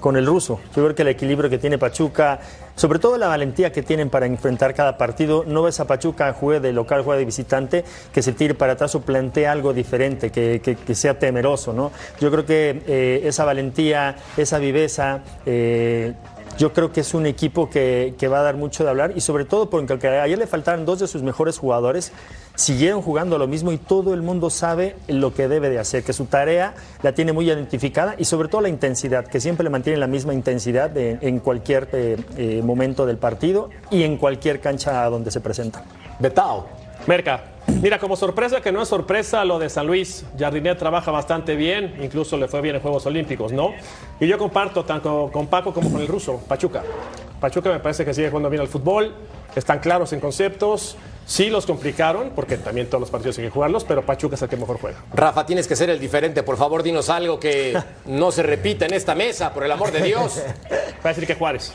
[0.00, 0.60] con el ruso.
[0.74, 2.40] Yo creo que el equilibrio que tiene Pachuca,
[2.76, 6.60] sobre todo la valentía que tienen para enfrentar cada partido, no ves a Pachuca juegue
[6.60, 10.60] de local, juega de visitante, que se tire para atrás o plantee algo diferente, que,
[10.62, 11.90] que- que sea temeroso, ¿no?
[12.20, 16.14] Yo creo que eh, esa valentía, esa viveza, eh,
[16.58, 19.20] yo creo que es un equipo que, que va a dar mucho de hablar y
[19.20, 22.12] sobre todo porque ayer le faltaron dos de sus mejores jugadores,
[22.56, 26.12] siguieron jugando lo mismo y todo el mundo sabe lo que debe de hacer, que
[26.12, 29.98] su tarea la tiene muy identificada y sobre todo la intensidad, que siempre le mantiene
[29.98, 35.30] la misma intensidad en cualquier eh, eh, momento del partido y en cualquier cancha donde
[35.30, 35.84] se presenta.
[36.18, 36.87] Betao.
[37.08, 37.40] Merca,
[37.80, 41.96] mira, como sorpresa que no es sorpresa lo de San Luis, Jardinet trabaja bastante bien,
[42.02, 43.72] incluso le fue bien en Juegos Olímpicos, ¿no?
[44.20, 46.82] Y yo comparto tanto con Paco como con el ruso, Pachuca.
[47.40, 49.14] Pachuca me parece que sigue jugando bien al fútbol,
[49.56, 53.84] están claros en conceptos, Sí los complicaron, porque también todos los partidos hay que jugarlos,
[53.84, 54.96] pero Pachuca es el que mejor juega.
[55.12, 56.42] Rafa, tienes que ser el diferente.
[56.42, 60.00] Por favor, dinos algo que no se repita en esta mesa, por el amor de
[60.00, 60.42] Dios.
[61.04, 61.70] Va a decir que Juárez.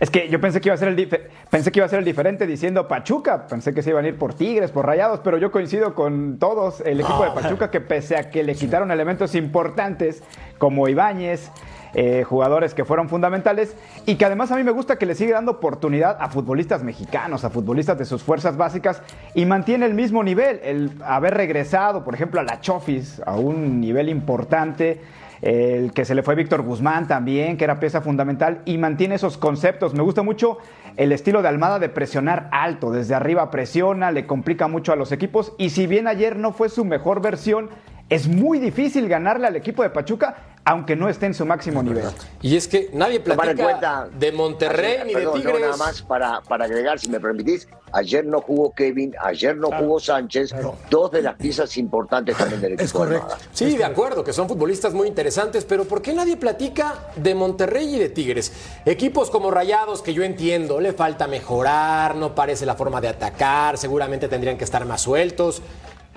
[0.00, 1.08] Es que yo pensé que iba a ser el
[1.50, 4.16] pensé que iba a ser el diferente diciendo Pachuca, pensé que se iban a ir
[4.16, 6.80] por Tigres, por Rayados, pero yo coincido con todos.
[6.82, 10.22] El equipo de Pachuca que pese a que le quitaron elementos importantes
[10.58, 11.50] como Ibáñez,
[11.94, 13.74] eh, jugadores que fueron fundamentales
[14.06, 17.44] y que además a mí me gusta que le sigue dando oportunidad a futbolistas mexicanos,
[17.44, 19.02] a futbolistas de sus fuerzas básicas
[19.34, 23.80] y mantiene el mismo nivel, el haber regresado, por ejemplo, a la Chofis a un
[23.80, 25.00] nivel importante
[25.42, 29.38] el que se le fue Víctor Guzmán también, que era pieza fundamental, y mantiene esos
[29.38, 29.94] conceptos.
[29.94, 30.58] Me gusta mucho
[30.96, 35.12] el estilo de Almada de presionar alto, desde arriba presiona, le complica mucho a los
[35.12, 37.70] equipos, y si bien ayer no fue su mejor versión,
[38.08, 40.36] es muy difícil ganarle al equipo de Pachuca,
[40.70, 42.04] aunque no esté en su máximo nivel.
[42.42, 45.60] Y es que nadie platica cuenta- de Monterrey Ayer- ni de perdón, no, Tigres.
[45.62, 49.98] nada más para, para agregar, si me permitís, ayer no jugó Kevin, ayer no jugó
[49.98, 50.54] Sánchez,
[50.90, 53.06] dos de las piezas importantes también del equipo.
[53.06, 53.38] de Almada.
[53.54, 57.94] Sí, de acuerdo, que son futbolistas muy interesantes, pero ¿por qué nadie platica de Monterrey
[57.94, 58.52] y de Tigres?
[58.84, 63.78] Equipos como Rayados, que yo entiendo, le falta mejorar, no parece la forma de atacar,
[63.78, 65.62] seguramente tendrían que estar más sueltos.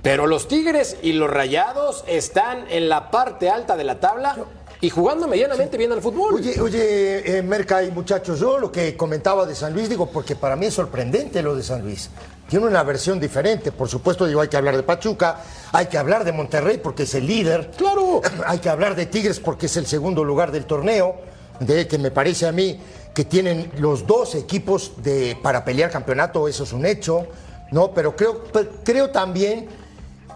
[0.02, 4.36] Pero los Tigres y los Rayados están en la parte alta de la tabla
[4.82, 6.34] y jugando medianamente bien al fútbol.
[6.34, 10.36] Oye, oye, eh, Merca y muchachos, yo lo que comentaba de San Luis, digo, porque
[10.36, 12.10] para mí es sorprendente lo de San Luis.
[12.50, 15.38] Tiene una versión diferente, por supuesto, digo, hay que hablar de Pachuca,
[15.72, 17.70] hay que hablar de Monterrey porque es el líder.
[17.78, 18.22] Claro.
[18.46, 21.16] Hay que hablar de Tigres porque es el segundo lugar del torneo,
[21.60, 22.80] de que me parece a mí
[23.14, 27.28] que tienen los dos equipos de, para pelear campeonato, eso es un hecho,
[27.72, 27.92] ¿no?
[27.94, 28.44] Pero creo,
[28.84, 29.70] creo también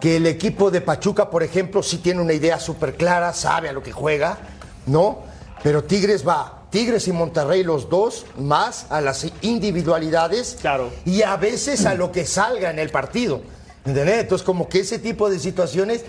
[0.00, 3.72] que el equipo de Pachuca, por ejemplo, sí tiene una idea súper clara, sabe a
[3.72, 4.38] lo que juega,
[4.86, 5.20] ¿no?
[5.62, 10.90] Pero Tigres va, Tigres y Monterrey los dos, más a las individualidades Claro.
[11.04, 13.40] y a veces a lo que salga en el partido.
[13.84, 14.20] ¿Entendés?
[14.20, 16.04] Entonces, como que ese tipo de situaciones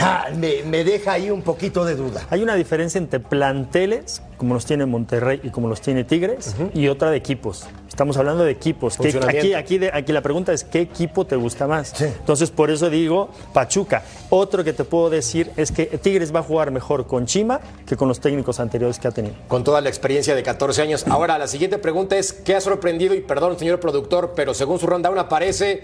[0.00, 2.26] ah, me, me deja ahí un poquito de duda.
[2.30, 6.88] Hay una diferencia entre planteles, como los tiene Monterrey y como los tiene Tigres, y
[6.88, 7.64] otra de equipos.
[7.96, 8.92] Estamos hablando de equipos.
[8.98, 9.38] ¿Qué- Funcionamiento.
[9.40, 11.98] aquí, aquí, de- aquí la pregunta es, ¿qué equipo te gusta más?
[11.98, 14.02] Entonces, por eso digo Pachuca.
[14.28, 17.96] Otro que te puedo decir es que Tigres va a jugar mejor con Chima que
[17.96, 19.34] con los técnicos anteriores que ha tenido.
[19.48, 21.06] Con toda la experiencia de 14 años.
[21.08, 23.14] Ahora, la siguiente pregunta es, ¿qué ha sorprendido?
[23.14, 25.82] Y perdón, señor productor, pero según su ronda 1 aparece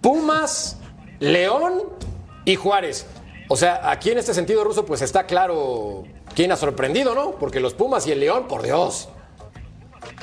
[0.00, 0.78] Pumas,
[1.20, 1.84] León
[2.44, 3.06] y Juárez.
[3.48, 6.02] O sea, aquí en este sentido, Ruso, pues está claro
[6.34, 7.36] quién ha sorprendido, ¿no?
[7.36, 9.08] Porque los Pumas y el León, por Dios.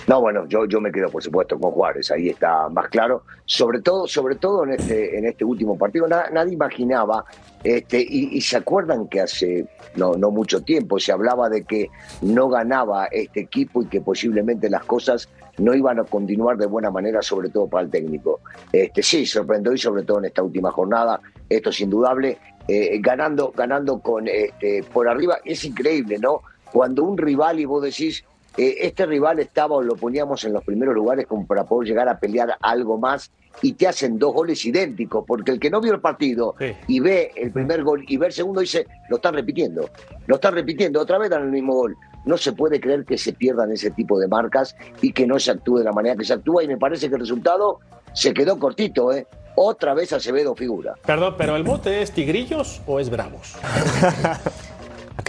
[0.07, 3.23] No, bueno, yo, yo me quedo, por supuesto, con Juárez, ahí está más claro.
[3.45, 7.25] Sobre todo, sobre todo en este, en este último partido, na- nadie imaginaba,
[7.63, 11.89] este, y, y se acuerdan que hace no, no mucho tiempo se hablaba de que
[12.21, 16.89] no ganaba este equipo y que posiblemente las cosas no iban a continuar de buena
[16.89, 18.39] manera, sobre todo para el técnico.
[18.71, 22.37] Este, sí, sorprendió y sobre todo en esta última jornada, esto es indudable,
[22.67, 26.41] eh, ganando, ganando con este, por arriba, es increíble, ¿no?
[26.71, 28.23] Cuando un rival y vos decís,
[28.59, 32.09] eh, este rival estaba o lo poníamos en los primeros lugares como para poder llegar
[32.09, 35.93] a pelear algo más y te hacen dos goles idénticos, porque el que no vio
[35.93, 36.55] el partido
[36.87, 39.89] y ve el primer gol y ve el segundo dice, lo están repitiendo,
[40.27, 41.95] lo están repitiendo, otra vez dan el mismo gol.
[42.25, 45.51] No se puede creer que se pierdan ese tipo de marcas y que no se
[45.51, 47.79] actúe de la manera que se actúa y me parece que el resultado
[48.11, 49.25] se quedó cortito, ¿eh?
[49.55, 50.95] Otra vez Acevedo figura.
[51.05, 53.55] Perdón, pero ¿el mote es Tigrillos o es Bravos?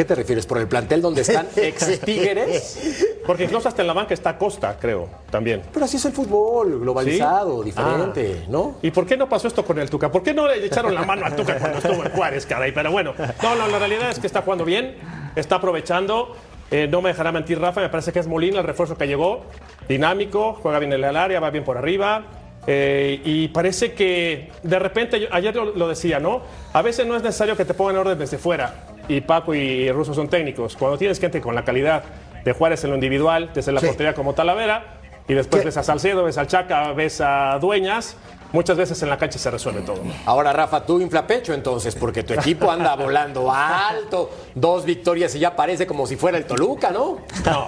[0.00, 0.46] ¿A qué te refieres?
[0.46, 3.04] ¿Por el plantel donde están ex Tigres?
[3.26, 5.60] Porque incluso hasta en la banca está Costa, creo, también.
[5.74, 7.66] Pero así es el fútbol, globalizado, ¿Sí?
[7.66, 8.46] diferente, Ah.
[8.48, 8.76] ¿no?
[8.80, 10.10] ¿Y por qué no pasó esto con el Tuca?
[10.10, 12.72] ¿Por qué no le echaron la mano al Tuca cuando estuvo en Juárez, caray?
[12.72, 14.96] Pero bueno, no, no, la realidad es que está jugando bien,
[15.36, 16.34] está aprovechando.
[16.70, 19.42] Eh, no me dejará mentir Rafa, me parece que es Molina el refuerzo que llegó,
[19.86, 22.24] dinámico, juega bien en el área, va bien por arriba.
[22.66, 26.42] eh, y parece que de repente, yo- ayer lo, lo decía, ¿no?
[26.74, 28.86] A veces no es necesario que te pongan orden desde fuera.
[29.10, 30.76] Y Paco y Russo son técnicos.
[30.76, 32.04] Cuando tienes gente con la calidad
[32.44, 36.22] de Juárez en lo individual, desde la portería como Talavera, y después ves a Salcedo,
[36.22, 38.16] ves al Chaca, ves a Dueñas,
[38.52, 40.00] muchas veces en la cancha se resuelve todo.
[40.26, 45.40] Ahora, Rafa, tú infla pecho entonces, porque tu equipo anda volando alto, dos victorias y
[45.40, 47.18] ya parece como si fuera el Toluca, ¿no?
[47.44, 47.66] No,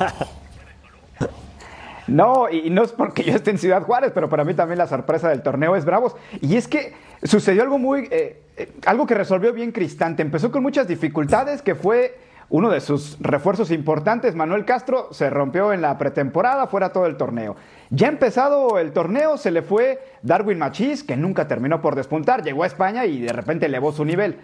[2.08, 5.28] y no es porque yo esté en Ciudad Juárez, pero para mí también la sorpresa
[5.28, 6.16] del torneo es Bravos.
[6.40, 10.22] Y es que sucedió algo muy, eh, eh, algo que resolvió bien Cristante.
[10.22, 12.18] Empezó con muchas dificultades, que fue
[12.52, 14.34] uno de sus refuerzos importantes.
[14.34, 17.56] Manuel Castro se rompió en la pretemporada, fuera todo el torneo.
[17.90, 22.42] Ya empezado el torneo, se le fue Darwin Machís, que nunca terminó por despuntar.
[22.42, 24.38] Llegó a España y de repente elevó su nivel.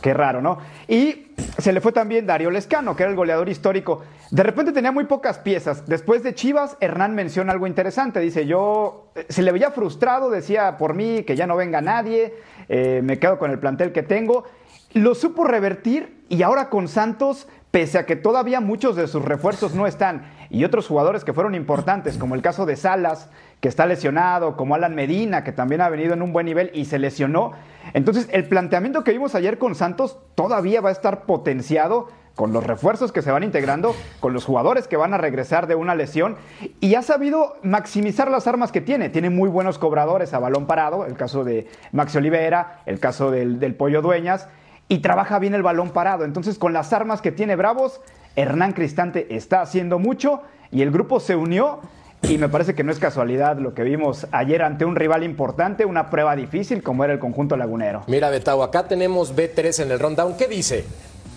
[0.00, 0.58] Qué raro, ¿no?
[0.88, 4.02] Y se le fue también Darío Lescano, que era el goleador histórico.
[4.30, 5.86] De repente tenía muy pocas piezas.
[5.86, 8.20] Después de Chivas, Hernán menciona algo interesante.
[8.20, 12.34] Dice, yo, eh, se le veía frustrado, decía por mí que ya no venga nadie,
[12.68, 14.44] eh, me quedo con el plantel que tengo.
[14.92, 19.74] Lo supo revertir y ahora con Santos, pese a que todavía muchos de sus refuerzos
[19.74, 23.28] no están, y otros jugadores que fueron importantes, como el caso de Salas,
[23.60, 26.84] que está lesionado, como Alan Medina, que también ha venido en un buen nivel y
[26.84, 27.52] se lesionó.
[27.94, 32.64] Entonces, el planteamiento que vimos ayer con Santos todavía va a estar potenciado con los
[32.64, 36.36] refuerzos que se van integrando, con los jugadores que van a regresar de una lesión
[36.80, 39.08] y ha sabido maximizar las armas que tiene.
[39.08, 43.58] Tiene muy buenos cobradores a balón parado, el caso de Maxi Olivera, el caso del,
[43.58, 44.48] del Pollo Dueñas,
[44.86, 46.26] y trabaja bien el balón parado.
[46.26, 48.02] Entonces, con las armas que tiene Bravos,
[48.36, 51.80] Hernán Cristante está haciendo mucho y el grupo se unió
[52.28, 55.84] y me parece que no es casualidad lo que vimos ayer ante un rival importante,
[55.84, 58.02] una prueba difícil como era el conjunto lagunero.
[58.08, 60.36] Mira, Betao, acá tenemos B3 en el rundown.
[60.36, 60.84] ¿Qué dice?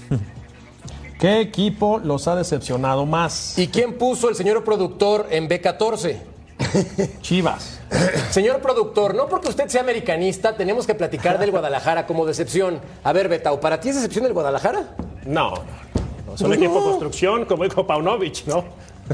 [1.19, 3.57] ¿Qué equipo los ha decepcionado más?
[3.59, 6.17] ¿Y quién puso el señor productor en B14?
[7.21, 7.79] Chivas.
[8.31, 12.79] Señor productor, no porque usted sea americanista, tenemos que platicar del Guadalajara como decepción.
[13.03, 14.95] A ver, Betao, ¿para ti es decepción el Guadalajara?
[15.25, 15.61] No, no,
[16.27, 16.35] no.
[16.35, 18.65] Es un equipo de construcción, como dijo Paunovic, ¿no?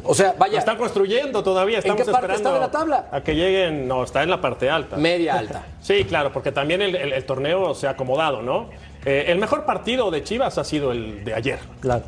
[0.04, 0.54] O sea, vaya.
[0.54, 1.80] Lo están construyendo todavía.
[1.80, 3.08] Estamos qué parte esperando está de la tabla?
[3.12, 3.88] A que lleguen.
[3.88, 4.98] No, está en la parte alta.
[4.98, 5.64] Media alta.
[5.82, 8.70] Sí, claro, porque también el, el- el torneo se ha acomodado, ¿no?
[9.08, 11.60] Eh, el mejor partido de Chivas ha sido el de ayer.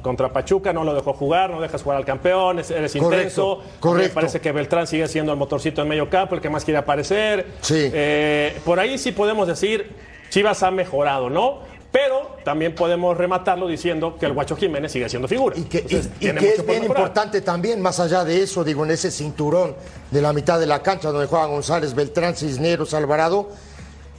[0.02, 3.64] Contra Pachuca no lo dejó jugar, no dejas jugar al campeón, es- eres Correcto, intenso.
[3.80, 4.10] correcto.
[4.10, 6.80] Me parece que Beltrán sigue siendo el motorcito en medio campo, el que más quiere
[6.80, 7.46] aparecer.
[7.62, 7.90] Sí.
[7.94, 9.92] Eh, por ahí sí podemos decir,
[10.30, 11.60] Chivas ha mejorado, ¿no?
[11.92, 15.58] Pero también podemos rematarlo diciendo que el Guacho Jiménez sigue siendo figura.
[15.58, 19.10] Y que, Y que es bien importante también, más allá de eso, digo, en ese
[19.10, 19.76] cinturón
[20.12, 23.50] de la mitad de la cancha donde juegan González, Beltrán, Cisneros, Alvarado,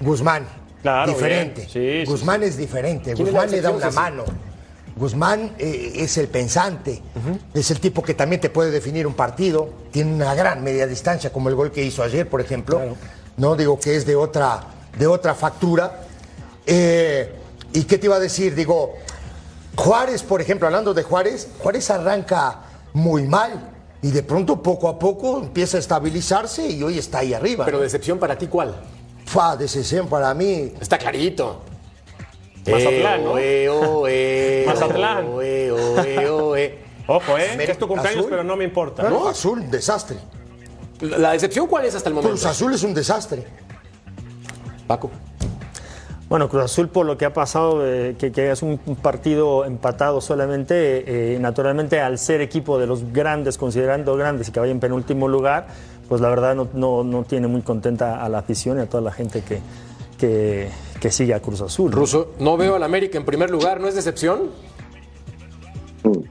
[0.01, 0.47] Guzmán.
[0.83, 1.63] Claro, diferente.
[1.63, 1.71] bien.
[1.71, 3.15] Sí, sí, Guzmán es diferente.
[3.15, 4.25] ¿Quién es la Guzmán le da una mano.
[4.99, 7.01] Guzmán eh, es el pensante,
[7.55, 11.33] es el tipo que también te puede definir un partido, tiene una gran media distancia,
[11.33, 12.81] como el gol que hizo ayer, por ejemplo.
[13.37, 14.61] No digo que es de otra,
[14.99, 16.01] de otra factura.
[16.67, 17.33] Eh,
[17.73, 18.55] ¿Y qué te iba a decir?
[18.55, 18.95] Digo,
[19.77, 23.71] Juárez, por ejemplo, hablando de Juárez, Juárez arranca muy mal
[24.03, 27.65] y de pronto poco a poco empieza a estabilizarse y hoy está ahí arriba.
[27.65, 28.75] Pero decepción para ti, ¿cuál?
[29.27, 30.73] Fa, decepción para mí.
[30.81, 31.63] Está clarito.
[32.67, 33.39] Mazatlán, ¿no?
[33.39, 35.27] Eh, oh, eh, Mazatlán.
[35.27, 36.79] oh, eh, oh, eh, oh, eh.
[37.07, 37.57] Ojo, ¿eh?
[37.65, 38.31] Es tu cumpleaños, Azul.
[38.31, 39.09] pero no me importa.
[39.09, 39.29] ¿no?
[39.29, 40.19] Azul, un desastre.
[41.01, 42.35] ¿La decepción cuál es hasta el momento?
[42.35, 43.47] Cruz Azul es un desastre.
[44.87, 45.11] Paco.
[46.29, 50.21] Bueno, Cruz Azul por lo que ha pasado, eh, que, que es un partido empatado
[50.21, 54.79] solamente, eh, naturalmente al ser equipo de los grandes, considerando grandes y que vaya en
[54.81, 55.69] penúltimo lugar,
[56.07, 59.03] pues la verdad no, no- no tiene muy contenta a la afición y a toda
[59.03, 59.61] la gente que,
[60.19, 60.69] que,
[61.01, 61.91] que sigue a Cruz Azul.
[61.91, 61.97] ¿no?
[61.97, 64.51] Ruso, no veo al América en primer lugar, ¿no es decepción?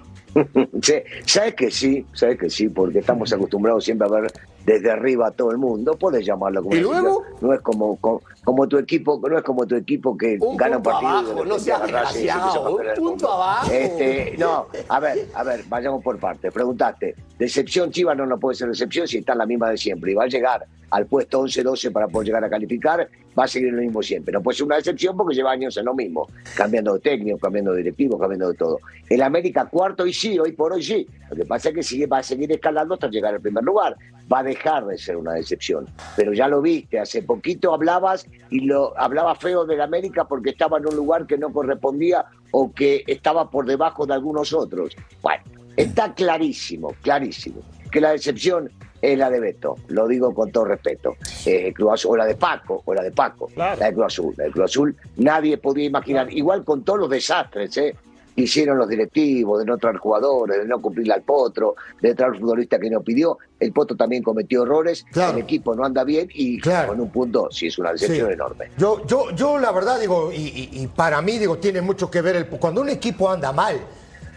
[0.83, 0.93] Sí,
[1.25, 4.31] sabes que sí, sabes que sí, porque estamos acostumbrados siempre a ver
[4.67, 5.95] desde arriba a todo el mundo.
[5.97, 7.23] Puedes llamarlo como ¿Y luego?
[7.41, 10.77] No es como, como, como tu equipo, no es como tu equipo que Un gana
[10.77, 11.11] un partido.
[11.11, 13.69] de abajo, no seas desgraciado, un punto abajo.
[13.69, 16.53] Este, no, a ver, a ver, vayamos por partes.
[16.53, 20.13] Preguntaste, decepción Chivas no, no puede ser decepción si está en la misma de siempre
[20.13, 23.73] y va a llegar al puesto 11-12 para poder llegar a calificar, va a seguir
[23.73, 24.31] lo mismo siempre.
[24.31, 27.71] No puede ser una decepción porque lleva años en lo mismo, cambiando de técnico, cambiando
[27.71, 28.79] de directivo, cambiando de todo.
[29.09, 31.07] El América cuarto y sí, hoy por hoy sí.
[31.29, 33.95] Lo que pasa es que sigue, va a seguir escalando hasta llegar al primer lugar.
[34.31, 35.87] Va a dejar de ser una decepción.
[36.15, 40.77] Pero ya lo viste, hace poquito hablabas y lo hablaba feo del América porque estaba
[40.77, 44.95] en un lugar que no correspondía o que estaba por debajo de algunos otros.
[45.21, 45.43] Bueno,
[45.75, 48.71] está clarísimo, clarísimo, que la decepción
[49.01, 51.15] es la de Beto, lo digo con todo respeto.
[51.45, 54.33] Eh, Cruz Azul, o la de Paco, o la de Paco, la de Cruz Azul.
[54.37, 57.95] La de Cruz Azul nadie podía imaginar, igual con todos los desastres, ¿eh?
[58.37, 62.77] Hicieron los directivos, de no traer jugadores, de no cumplirle al potro, de traer futbolista
[62.79, 63.39] que no pidió.
[63.59, 67.67] El potro también cometió errores, el equipo no anda bien y con un punto sí
[67.67, 68.33] es una decepción Sí.
[68.33, 68.65] enorme.
[68.77, 72.21] Yo, yo, yo la verdad digo, y, y- y para mí digo, tiene mucho que
[72.21, 73.79] ver el cuando un equipo anda mal,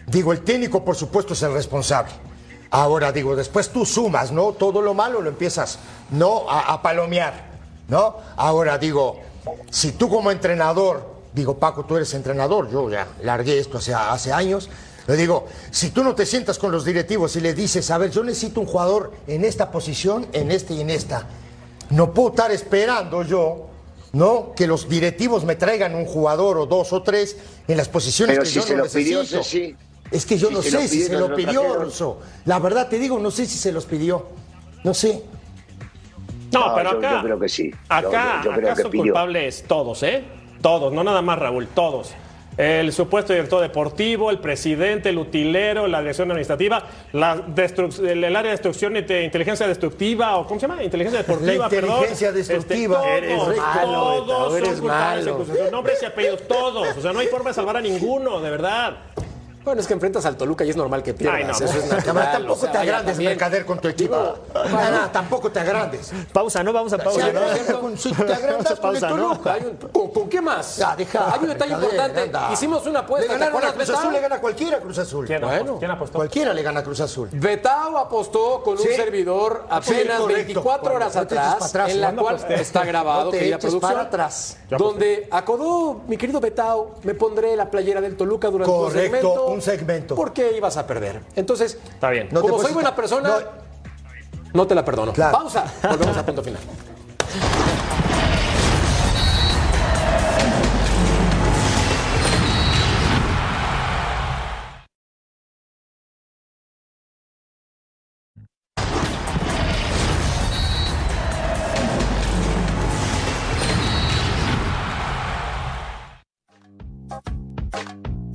[0.07, 2.11] digo, el técnico por supuesto es el responsable.
[2.71, 4.53] Ahora digo, después tú sumas, ¿no?
[4.53, 5.77] Todo lo malo lo empiezas,
[6.09, 6.49] ¿no?
[6.49, 7.51] A, a palomear,
[7.87, 8.15] ¿no?
[8.35, 9.19] Ahora digo,
[9.69, 14.31] si tú como entrenador, digo, Paco, tú eres entrenador, yo ya largué esto hace, hace
[14.33, 14.69] años.
[15.07, 18.11] Le digo, si tú no te sientas con los directivos y le dices, a ver,
[18.11, 21.25] yo necesito un jugador en esta posición, en este y en esta,
[21.89, 23.67] no puedo estar esperando yo,
[24.13, 24.53] ¿no?
[24.55, 27.35] Que los directivos me traigan un jugador o dos o tres
[27.67, 29.43] en las posiciones Pero que si yo se no lo pidió, necesito.
[29.43, 29.75] Ceci.
[30.11, 31.75] Es que yo Si no sé si pidió, se lo se lo pidió.
[31.83, 32.19] Russo.
[32.45, 34.27] La verdad te digo, no sé si se los pidió.
[34.83, 35.23] No sé.
[36.51, 37.15] No, No, pero yo- acá.
[37.17, 37.71] yo creo que sí.
[37.87, 39.03] Acá, Yo- yo- yo creo acá que son pidió.
[39.05, 40.23] culpables todos, ¿eh?
[40.61, 42.13] Todos, no nada más Raúl, todos.
[42.57, 48.49] el supuesto director deportivo, el presidente, el utilero, la dirección administrativa, la el, área de
[48.49, 50.83] destrucción de inteligencia destructiva, o ¿cómo se llama?
[50.83, 51.91] Inteligencia deportiva, perdón.
[51.91, 53.15] inteligencia destructiva.
[53.15, 55.37] Este, Eres todos, malo, todos Beto, son eres culpables malo.
[55.37, 55.71] Cruz Azul.
[55.71, 56.97] Nombres y apellidos, todos.
[56.97, 58.97] O sea, no hay forma de salvar a ninguno, de verdad.
[59.63, 61.37] Bueno, es que enfrentas al Toluca y es normal que pierdas.
[61.39, 61.51] Ay, no.
[61.51, 62.31] Eso es Además, natural.
[62.31, 63.31] tampoco o sea, te agrandes, también.
[63.31, 64.15] Mercader, con tu equipo.
[64.53, 66.11] No, no, tampoco te agrandes.
[66.33, 66.73] Pausa, ¿no?
[66.73, 67.79] Vamos a pausa, Sí, ¿no?
[67.79, 69.01] con- si te agrandas con el.
[69.01, 69.55] Toluca.
[69.61, 70.77] Un- ¿Con, con qué más?
[70.77, 72.21] Ya, deja, Hay un detalle Mercader, importante.
[72.21, 72.49] anda.
[72.53, 73.27] Hicimos una Le apuesta.
[73.33, 73.99] ¿te ganaron a Cruz Betao?
[73.99, 75.25] Azul, le gana cualquiera Cruz Azul.
[75.27, 75.77] ¿Quién, Bueno.
[75.79, 76.15] ¿Quién apostó?
[76.17, 77.29] Cualquiera le gana a Cruz Azul.
[77.31, 78.95] Betao apostó con un Sí.
[78.95, 80.35] servidor sí, apenas correcto.
[80.43, 82.61] 24 horas atrás, atrás, en la ¿cuándo cual aposté?
[82.61, 84.57] está grabado, No te querida eches producción, para atrás.
[84.69, 89.50] Donde acodó mi querido Betao, me pondré la playera del Toluca durante un segmento.
[89.51, 90.15] Un segmento.
[90.15, 91.21] Porque ibas a perder.
[91.35, 92.29] Entonces, Está bien.
[92.31, 93.37] No te como soy buena persona, no.
[94.53, 95.13] no, te la perdono.
[95.13, 95.37] Claro.
[95.37, 96.61] Pausa, volvemos a punto final.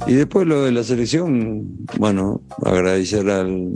[0.06, 3.72] Y después lo de la selección, bueno, agradecer al,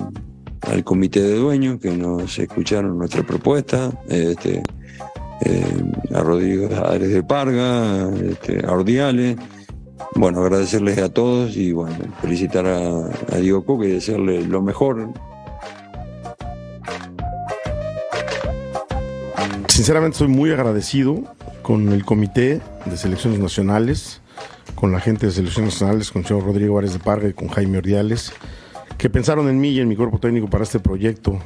[0.61, 4.63] al comité de dueños que nos escucharon nuestra propuesta, este,
[5.41, 9.39] eh, a Rodrigo Ares de Parga, este, a Ordiales.
[10.15, 15.11] Bueno, agradecerles a todos y bueno, felicitar a, a Diego Coca y desearle lo mejor.
[19.69, 21.25] Sinceramente estoy muy agradecido
[21.63, 24.21] con el comité de selecciones nacionales,
[24.81, 27.49] con la gente de selecciones nacionales, con el señor Rodrigo Álvarez de Parga y con
[27.49, 28.33] Jaime Ordiales,
[28.97, 31.39] que pensaron en mí y en mi cuerpo técnico para este proyecto.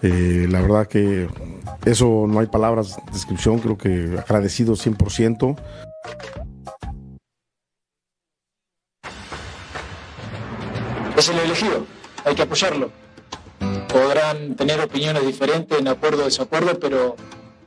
[0.00, 1.28] Eh, la verdad que
[1.84, 5.56] eso no hay palabras de descripción, creo que agradecido 100%.
[11.14, 11.86] es el elegido,
[12.24, 12.90] hay que apoyarlo.
[13.92, 17.16] Podrán tener opiniones diferentes, en acuerdo o desacuerdo, pero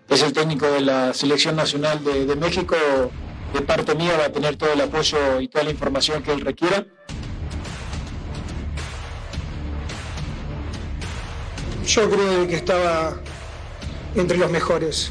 [0.10, 2.76] es el técnico de la Selección Nacional de México.
[3.56, 6.42] De parte mía va a tener todo el apoyo y toda la información que él
[6.42, 6.86] requiera.
[11.88, 13.16] Yo creo que estaba
[14.14, 15.10] entre los mejores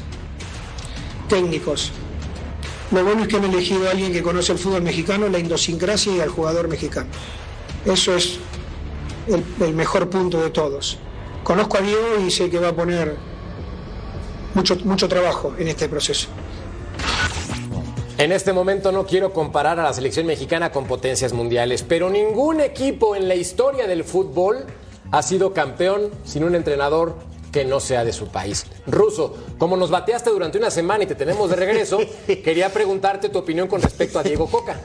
[1.27, 1.91] técnicos.
[2.91, 6.15] Lo bueno es que han elegido a alguien que conoce el fútbol mexicano, la idiosincrasia
[6.15, 7.09] y al jugador mexicano.
[7.83, 8.37] Eso es
[9.25, 10.99] el, el mejor punto de todos.
[11.43, 13.17] Conozco a Diego y sé que va a poner
[14.53, 16.27] mucho, mucho trabajo en este proceso.
[18.17, 22.61] En este momento no quiero comparar a la selección mexicana con potencias mundiales, pero ningún
[22.61, 24.63] equipo en la historia del fútbol
[25.11, 27.17] ha sido campeón sin un entrenador
[27.51, 28.67] que no sea de su país.
[28.87, 33.39] Ruso, como nos bateaste durante una semana y te tenemos de regreso, quería preguntarte tu
[33.39, 34.77] opinión con respecto a Diego Coca.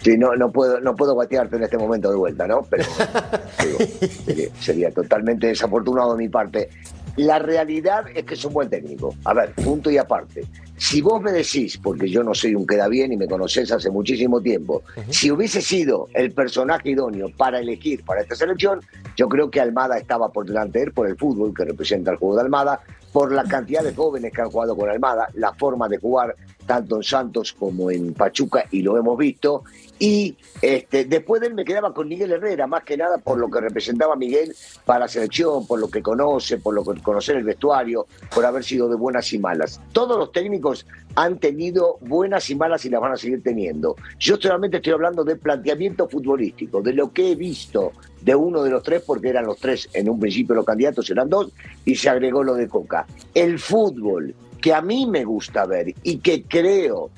[0.00, 2.62] Sí, no, no puedo, no puedo batearte en este momento de vuelta, ¿no?
[2.62, 2.84] Pero
[3.62, 3.78] digo,
[4.24, 6.70] sería, sería totalmente desafortunado de mi parte.
[7.16, 9.14] La realidad es que es un buen técnico.
[9.24, 10.44] A ver, punto y aparte.
[10.76, 13.90] Si vos me decís, porque yo no soy un queda bien y me conocés hace
[13.90, 18.80] muchísimo tiempo, si hubiese sido el personaje idóneo para elegir para esta selección,
[19.16, 22.16] yo creo que Almada estaba por delante de él por el fútbol que representa el
[22.16, 22.80] juego de Almada,
[23.12, 26.34] por la cantidad de jóvenes que han jugado con Almada, la forma de jugar
[26.66, 29.64] tanto en Santos como en Pachuca y lo hemos visto.
[29.98, 33.48] Y este, después de él me quedaba con Miguel Herrera, más que nada por lo
[33.48, 34.54] que representaba Miguel
[34.84, 38.64] para la selección, por lo que conoce, por lo que conocer el vestuario, por haber
[38.64, 39.80] sido de buenas y malas.
[39.92, 43.94] Todos los técnicos han tenido buenas y malas y las van a seguir teniendo.
[44.18, 48.70] Yo solamente estoy hablando de planteamiento futbolístico, de lo que he visto de uno de
[48.70, 51.52] los tres, porque eran los tres en un principio los candidatos, eran dos,
[51.84, 53.06] y se agregó lo de Coca.
[53.34, 54.34] El fútbol
[54.64, 57.10] que a mí me gusta ver y que creo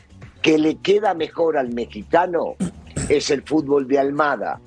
[0.43, 2.57] que le queda mejor al mexicano
[3.09, 4.59] es el fútbol de Almada.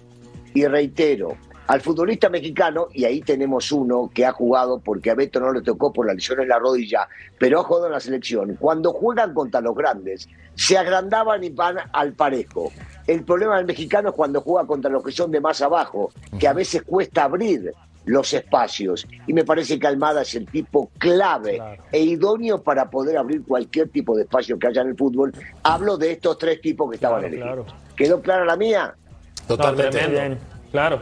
[0.53, 1.35] Y reitero,
[1.67, 5.61] al futbolista mexicano, y ahí tenemos uno que ha jugado porque a Beto no le
[5.61, 7.05] tocó por la lesión en la rodilla,
[7.37, 8.55] pero ha jugado en la selección.
[8.57, 12.71] Cuando juegan contra los grandes, se agrandaban y van al parejo.
[13.07, 16.47] El problema del mexicano es cuando juega contra los que son de más abajo, que
[16.47, 17.73] a veces cuesta abrir
[18.09, 19.07] los espacios.
[19.27, 23.89] Y me parece que Almada es el tipo clave e idóneo para poder abrir cualquier
[23.89, 25.31] tipo de espacio que haya en el fútbol.
[25.61, 27.67] Hablo de estos tres tipos que estaban elegidos.
[27.95, 28.95] ¿Quedó clara la mía?
[29.47, 29.97] Totalmente.
[29.97, 30.37] tremendo.
[30.71, 31.01] Claro.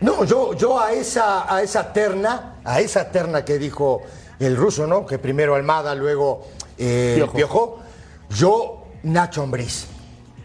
[0.00, 4.02] No, yo, yo a, esa, a esa terna, a esa terna que dijo
[4.40, 5.06] el ruso, ¿no?
[5.06, 7.36] Que primero Almada, luego eh, Piojo.
[7.36, 7.82] Piojo.
[8.30, 9.93] yo Nacho Ambriz.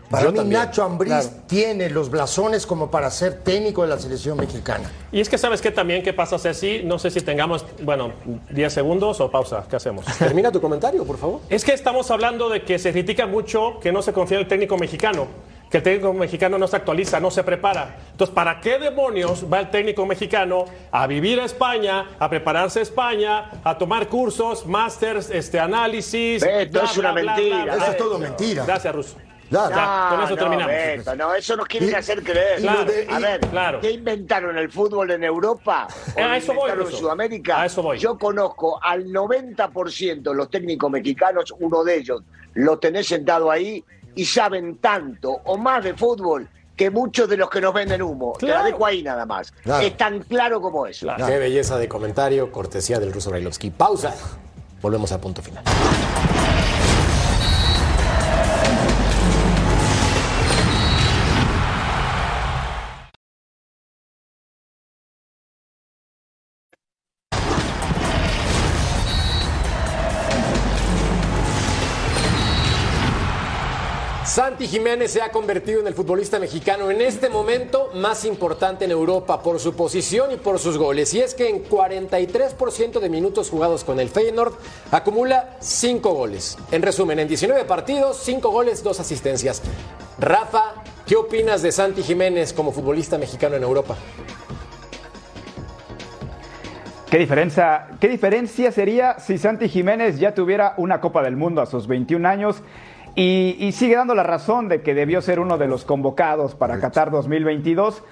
[0.10, 1.30] Para Yo mí también, Nacho Ambriz claro.
[1.46, 4.90] tiene los blasones como para ser técnico de la selección mexicana.
[5.12, 6.82] Y es que sabes que también, ¿qué pasa, Ceci?
[6.84, 8.14] No sé si tengamos, bueno,
[8.50, 9.66] 10 segundos o pausa.
[9.70, 10.06] ¿Qué hacemos?
[10.18, 11.42] Termina tu comentario, por favor.
[11.48, 14.48] Es que estamos hablando de que se critica mucho que no se confía en el
[14.48, 15.28] técnico mexicano,
[15.70, 17.98] que el técnico mexicano no se actualiza, no se prepara.
[18.12, 22.82] Entonces, ¿para qué demonios va el técnico mexicano a vivir a España, a prepararse a
[22.82, 26.42] España, a tomar cursos, másters, este, análisis?
[26.42, 27.76] Beto, es una mentira.
[27.76, 28.66] Eso es todo mentira.
[28.66, 29.29] Gracias, Russo.
[29.52, 30.68] Ya, Ya, con eso no, terminamos.
[30.76, 32.62] Beto, no, eso nos quieren Y- hacer creer.
[32.62, 33.82] de- a ver, claro.
[33.82, 35.88] ¿qué inventaron el fútbol en Europa?
[36.16, 36.92] ¿O Eh, a eso voy, en.
[36.92, 37.62] Sudamérica?
[37.62, 37.98] A eso voy.
[37.98, 42.22] Yo conozco al 90% de los técnicos mexicanos, uno de ellos
[42.54, 43.84] lo tenés sentado ahí
[44.16, 48.36] y saben tanto o más de fútbol que muchos de los que nos venden humo.
[48.40, 48.66] Te la Claro.
[48.68, 49.52] dejo ahí nada más.
[49.52, 49.86] Claro.
[49.86, 51.08] Es tan claro como eso.
[51.18, 53.70] Qué belleza de comentario, cortesía del ruso Brailovsky.
[53.72, 54.16] Pausa.
[54.82, 55.64] Volvemos al punto final.
[74.70, 79.42] Jiménez se ha convertido en el futbolista mexicano en este momento más importante en Europa
[79.42, 81.12] por su posición y por sus goles.
[81.16, 84.54] Y es que en 43% de minutos jugados con el Feyenoord
[84.92, 86.56] acumula 5 goles.
[86.72, 89.64] En resumen, en 19 partidos, 5 goles, 2 asistencias.
[90.20, 90.76] Rafa,
[91.08, 93.98] ¿qué opinas de Santi Jiménez como futbolista mexicano en Europa?
[97.10, 101.66] ¿Qué diferencia, ¿Qué diferencia sería si Santi Jiménez ya tuviera una Copa del Mundo a
[101.66, 102.62] sus 21 años
[103.16, 106.80] y, y sigue dando la razón de que debió ser uno de los convocados para
[106.80, 108.04] Qatar 2022?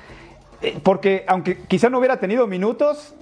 [0.62, 3.16] Eh, Porque aunque quizá no hubiera tenido minutos,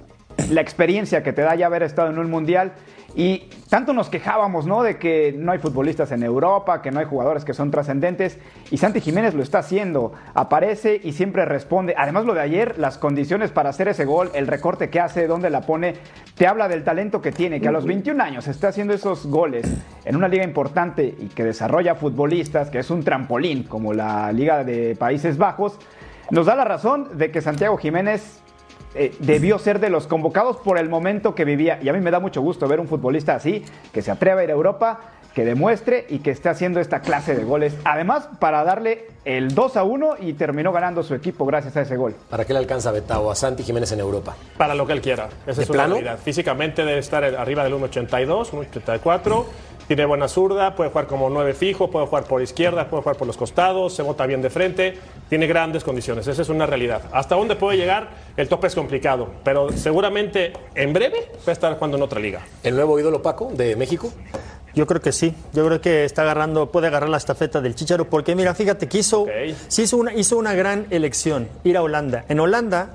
[0.50, 2.74] la experiencia que te da ya haber estado en un mundial
[3.16, 4.84] y tanto nos quejábamos, ¿no?
[4.84, 8.38] De que no hay futbolistas en Europa, que no hay jugadores que son trascendentes
[8.72, 10.12] y Santi Jiménez lo está haciendo.
[10.34, 11.96] Aparece y siempre responde.
[11.98, 15.50] Además lo de ayer, las condiciones para hacer ese gol, el recorte que hace, dónde
[15.50, 15.96] la pone,
[16.36, 19.66] te habla del talento que tiene, que a los 21 años está haciendo esos goles
[20.04, 24.66] en una liga importante y que desarrolla futbolistas, que es un trampolín como la Liga
[24.66, 25.80] de Países Bajos.
[26.32, 28.42] Nos da la razón de que Santiago Jiménez
[28.96, 31.80] eh, debió ser de los convocados por el momento que vivía.
[31.84, 34.44] Y a mí me da mucho gusto ver un futbolista así, que se atreva a
[34.44, 35.00] ir a Europa,
[35.34, 37.76] que demuestre y que esté haciendo esta clase de goles.
[37.84, 41.98] Además, para darle el 2 a 1 y terminó ganando su equipo gracias a ese
[41.98, 42.16] gol.
[42.30, 44.34] ¿Para qué le alcanza Betao a Santi Jiménez en Europa?
[44.58, 45.28] Para lo que él quiera.
[45.46, 45.96] Esa ¿De es una plano?
[45.96, 46.20] realidad.
[46.24, 49.46] Físicamente debe estar arriba del 1,82, 1,84.
[49.88, 53.28] Tiene buena zurda, puede jugar como nueve fijo, puede jugar por izquierda, puede jugar por
[53.28, 54.98] los costados, se bota bien de frente,
[55.30, 56.28] tiene grandes condiciones.
[56.28, 57.04] Esa es una realidad.
[57.12, 61.74] Hasta dónde puede llegar, el tope es complicado, pero seguramente en breve va a estar
[61.76, 62.42] jugando en otra liga.
[62.64, 64.12] ¿El nuevo ídolo Paco de México?
[64.74, 65.34] Yo creo que sí.
[65.54, 68.98] Yo creo que está agarrando, puede agarrar la estafeta del Chicharo, porque mira, fíjate que
[68.98, 69.26] hizo,
[69.68, 72.26] sí hizo una, hizo una gran elección, ir a Holanda.
[72.28, 72.90] En Holanda,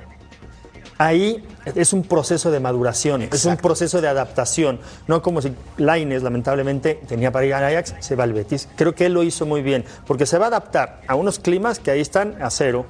[1.01, 1.43] ahí
[1.75, 4.79] es un proceso de maduración, es un proceso de adaptación.
[5.09, 8.69] No como si Laines, lamentablemente, tenía para ir al Ajax, se va al Betis.
[8.77, 11.79] Creo que él lo hizo muy bien, porque se va a adaptar a unos climas
[11.79, 12.85] que ahí están a cero.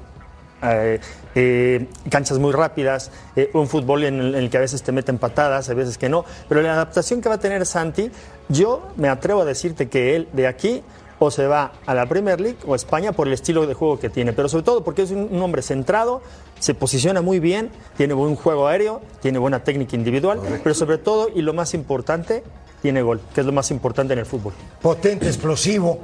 [0.62, 1.00] eh,
[1.34, 4.92] eh, canchas muy rápidas, eh, un fútbol en el, en el que a veces te
[4.92, 8.10] meten patadas, a veces que no, pero la adaptación que va a tener Santi,
[8.48, 10.82] yo me atrevo a decirte que él de aquí
[11.18, 13.98] o se va a la Premier League o a España por el estilo de juego
[13.98, 16.20] que tiene, pero sobre todo porque es un, un hombre centrado,
[16.60, 21.28] se posiciona muy bien, tiene buen juego aéreo, tiene buena técnica individual, pero sobre todo
[21.34, 22.44] y lo más importante,
[22.82, 24.52] tiene gol, que es lo más importante en el fútbol.
[24.80, 25.98] Potente, explosivo,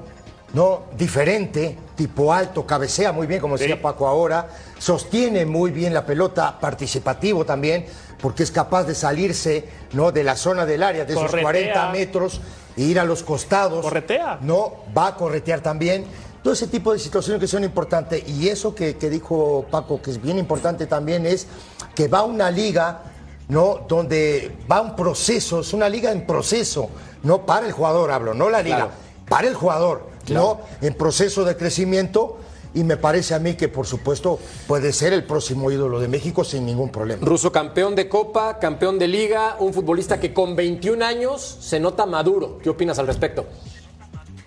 [0.55, 0.85] ¿no?
[0.97, 4.49] Diferente, tipo alto, cabecea muy bien, como decía Paco ahora,
[4.79, 7.87] sostiene muy bien la pelota, participativo también,
[8.21, 10.11] porque es capaz de salirse, ¿no?
[10.11, 11.43] De la zona del área, de esos Corretea.
[11.43, 12.41] 40 metros,
[12.77, 13.83] e ir a los costados.
[13.83, 14.39] Corretea.
[14.43, 16.05] No, va a corretear también.
[16.47, 18.23] Todo ese tipo de situaciones que son importantes.
[18.29, 21.49] Y eso que, que dijo Paco, que es bien importante también, es
[21.93, 23.03] que va una liga,
[23.49, 23.81] ¿no?
[23.89, 26.89] Donde va un proceso, es una liga en proceso,
[27.25, 28.91] no para el jugador hablo, no la liga, Claro.
[29.29, 30.61] para el jugador, ¿no?
[30.83, 32.39] En proceso de crecimiento.
[32.75, 34.39] Y me parece a mí que, por supuesto,
[34.69, 37.27] puede ser el próximo ídolo de México sin ningún problema.
[37.27, 42.07] Ruso campeón de Copa, campeón de Liga, un futbolista que con 21 años se nota
[42.07, 42.59] maduro.
[42.63, 43.47] ¿Qué opinas al respecto?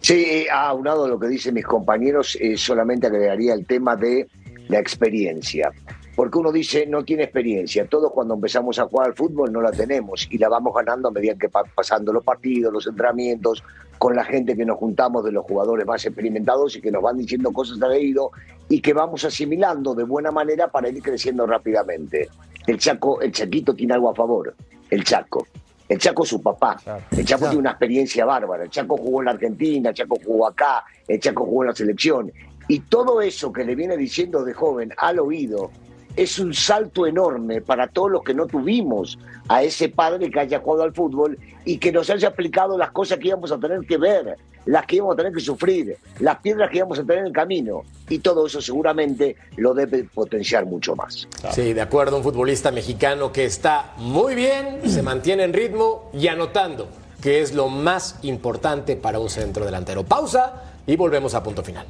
[0.01, 4.27] Sí, aunado a lo que dicen mis compañeros, eh, solamente agregaría el tema de
[4.69, 5.71] la experiencia.
[6.15, 7.85] Porque uno dice, no tiene experiencia.
[7.87, 11.11] Todos cuando empezamos a jugar al fútbol no la tenemos y la vamos ganando a
[11.11, 13.63] medida que pa- pasando los partidos, los entrenamientos,
[13.97, 17.17] con la gente que nos juntamos de los jugadores más experimentados y que nos van
[17.17, 18.31] diciendo cosas al oído
[18.69, 22.29] y que vamos asimilando de buena manera para ir creciendo rápidamente.
[22.67, 24.53] El Chaco, el Chaquito tiene algo a favor,
[24.89, 25.47] el Chaco.
[25.89, 26.77] El Chaco es su papá.
[27.11, 28.63] El Chaco tiene una experiencia bárbara.
[28.63, 31.75] El Chaco jugó en la Argentina, el Chaco jugó acá, el Chaco jugó en la
[31.75, 32.31] selección.
[32.67, 35.71] Y todo eso que le viene diciendo de joven al oído
[36.15, 39.17] es un salto enorme para todos los que no tuvimos
[39.47, 43.17] a ese padre que haya jugado al fútbol y que nos haya explicado las cosas
[43.17, 44.37] que íbamos a tener que ver,
[44.69, 47.33] las que íbamos a tener que sufrir, las piedras que íbamos a tener en el
[47.33, 47.81] camino.
[48.07, 51.27] Y todo eso seguramente lo debe potenciar mucho más.
[51.51, 56.27] Sí, de acuerdo, un futbolista mexicano que está muy bien, se mantiene en ritmo y
[56.27, 56.87] anotando,
[57.19, 60.03] que es lo más importante para un centro delantero.
[60.03, 61.87] Pausa y volvemos a punto final.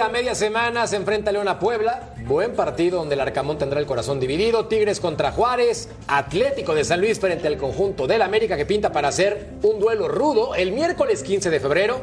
[0.00, 2.14] A media semana se enfrenta León a Puebla.
[2.26, 4.66] Buen partido donde el Arcamón tendrá el corazón dividido.
[4.66, 5.90] Tigres contra Juárez.
[6.08, 10.08] Atlético de San Luis frente al conjunto del América que pinta para hacer un duelo
[10.08, 12.00] rudo el miércoles 15 de febrero.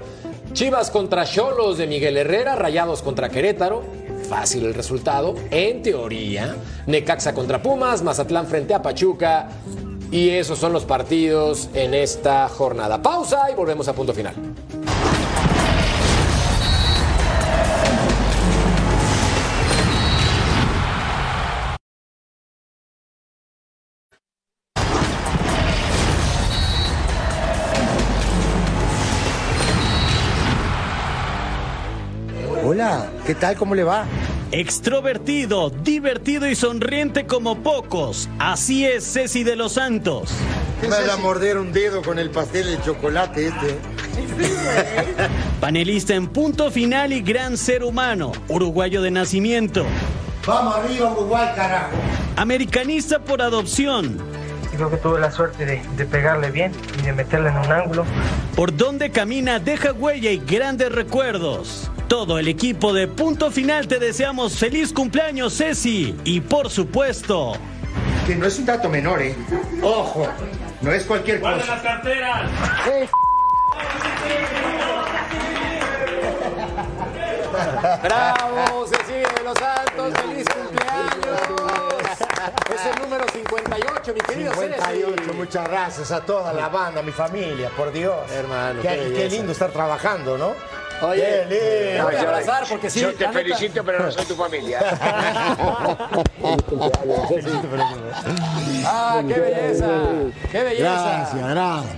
[0.53, 2.55] Chivas contra Cholos de Miguel Herrera.
[2.55, 3.83] Rayados contra Querétaro.
[4.29, 6.55] Fácil el resultado, en teoría.
[6.85, 8.03] Necaxa contra Pumas.
[8.03, 9.49] Mazatlán frente a Pachuca.
[10.11, 13.01] Y esos son los partidos en esta jornada.
[13.01, 14.35] Pausa y volvemos a punto final.
[33.27, 33.57] ¿Qué tal?
[33.57, 34.05] ¿Cómo le va?
[34.53, 38.29] Extrovertido, divertido y sonriente como pocos.
[38.39, 40.31] Así es Ceci de los Santos.
[40.81, 43.77] Me van a morder un dedo con el pastel de chocolate este.
[45.59, 48.31] Panelista en punto final y gran ser humano.
[48.47, 49.85] Uruguayo de nacimiento.
[50.45, 51.97] Vamos arriba, Uruguay, carajo.
[52.37, 54.17] Americanista por adopción.
[54.73, 58.05] Creo que tuve la suerte de, de pegarle bien y de meterle en un ángulo.
[58.55, 61.91] Por donde camina deja huella y grandes recuerdos.
[62.07, 66.15] Todo el equipo de Punto Final te deseamos feliz cumpleaños, Ceci.
[66.23, 67.53] Y por supuesto.
[68.25, 69.35] Que no es un dato menor, ¿eh?
[69.81, 70.25] Ojo,
[70.81, 71.57] no es cualquier cosa.
[71.65, 72.49] las carteras!
[78.03, 80.13] ¡Bravo, Cecilia de los Santos!
[80.21, 81.41] ¡Feliz cumpleaños!
[82.73, 85.31] Es el número 58, mi querido 58, Ceci.
[85.37, 88.15] muchas gracias a toda la banda, a mi familia, por Dios.
[88.31, 89.35] Hermano, qué, qué qué belleza.
[89.35, 90.53] lindo estar trabajando, ¿no?
[91.01, 93.01] Oye, te voy a abrazar porque sí.
[93.01, 94.79] Yo te felicito, pero no soy tu familia.
[98.85, 99.87] ¡Ah, qué belleza!
[100.51, 100.83] ¡Qué belleza!
[100.83, 101.95] Gracias, gracias.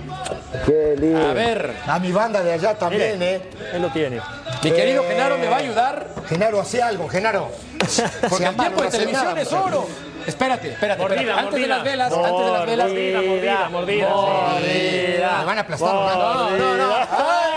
[0.66, 1.28] Qué lindo.
[1.28, 3.36] A ver, A mi banda de allá también, Mire.
[3.36, 3.42] ¿eh?
[3.74, 4.20] Él lo tiene.
[4.62, 7.50] mi querido Eh, Genaro me va a ayudar Genaro, hace algo, Genaro.
[8.28, 9.86] porque el tiempo de televisión nada, es oro.
[10.26, 11.00] Espérate, espérate.
[11.00, 11.40] Mordida, espérate.
[11.40, 11.76] Antes de mordida.
[11.76, 12.88] las velas, antes de las velas.
[12.88, 14.08] Mordida, mordida, mordida.
[14.10, 15.38] Mordida.
[15.38, 15.94] Me van a aplastar.
[15.94, 16.50] ¿no?
[16.50, 16.94] No, no, no.
[16.94, 17.49] ¡Ay, ay!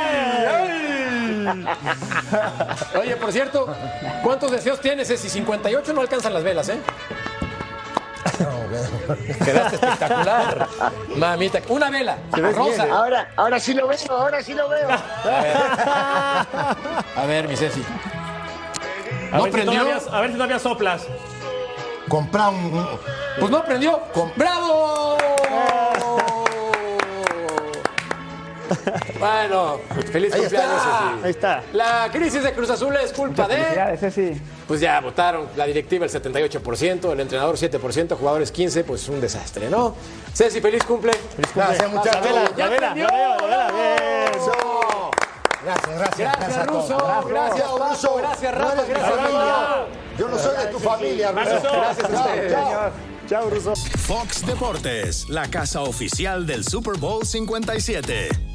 [2.99, 3.73] Oye, por cierto,
[4.23, 5.07] ¿cuántos deseos tienes?
[5.07, 6.79] Si 58 no alcanzan las velas, ¿eh?
[9.43, 10.67] Quedaste espectacular.
[11.15, 12.17] Mamita, una vela,
[12.55, 12.83] rosa.
[12.91, 14.87] Ahora, ahora sí lo veo, ahora sí lo veo.
[17.15, 17.83] A ver, mi Ceci.
[19.31, 19.81] A ¿No ver si prendió?
[19.83, 21.07] todavía- A ver si todavía soplas.
[22.07, 22.87] Comprá un.
[23.39, 23.99] Pues no prendió.
[24.35, 25.17] ¡Bravo!
[29.19, 29.79] Bueno,
[30.11, 31.09] feliz Ahí cumpleaños, está.
[31.13, 31.23] Ceci.
[31.25, 31.63] Ahí está.
[31.73, 33.55] La crisis de Cruz Azul es culpa de.
[33.55, 34.41] Felicidades, Ceci.
[34.67, 39.69] Pues ya votaron la directiva el 78%, el entrenador 7%, jugadores 15%, pues un desastre,
[39.69, 39.95] ¿no?
[40.33, 41.11] Ceci, feliz cumple.
[41.55, 42.21] Gracias, muchachos.
[42.57, 43.09] La vela, Ya.
[45.63, 46.37] Gracias, gracias.
[46.37, 46.91] Gracias, todos.
[46.91, 47.25] Ruso.
[47.27, 47.71] Gracias.
[48.17, 48.75] Gracias, Rafa.
[48.75, 49.39] No eres mi Gracias, familia.
[49.39, 49.85] Rafa.
[50.17, 51.71] Yo no soy de tu familia, Ruso.
[51.71, 52.51] Gracias a Chao, ustedes.
[52.51, 52.91] chao.
[53.29, 53.75] Chao, Russo.
[53.75, 58.52] Fox Deportes, la casa oficial del Super Bowl 57.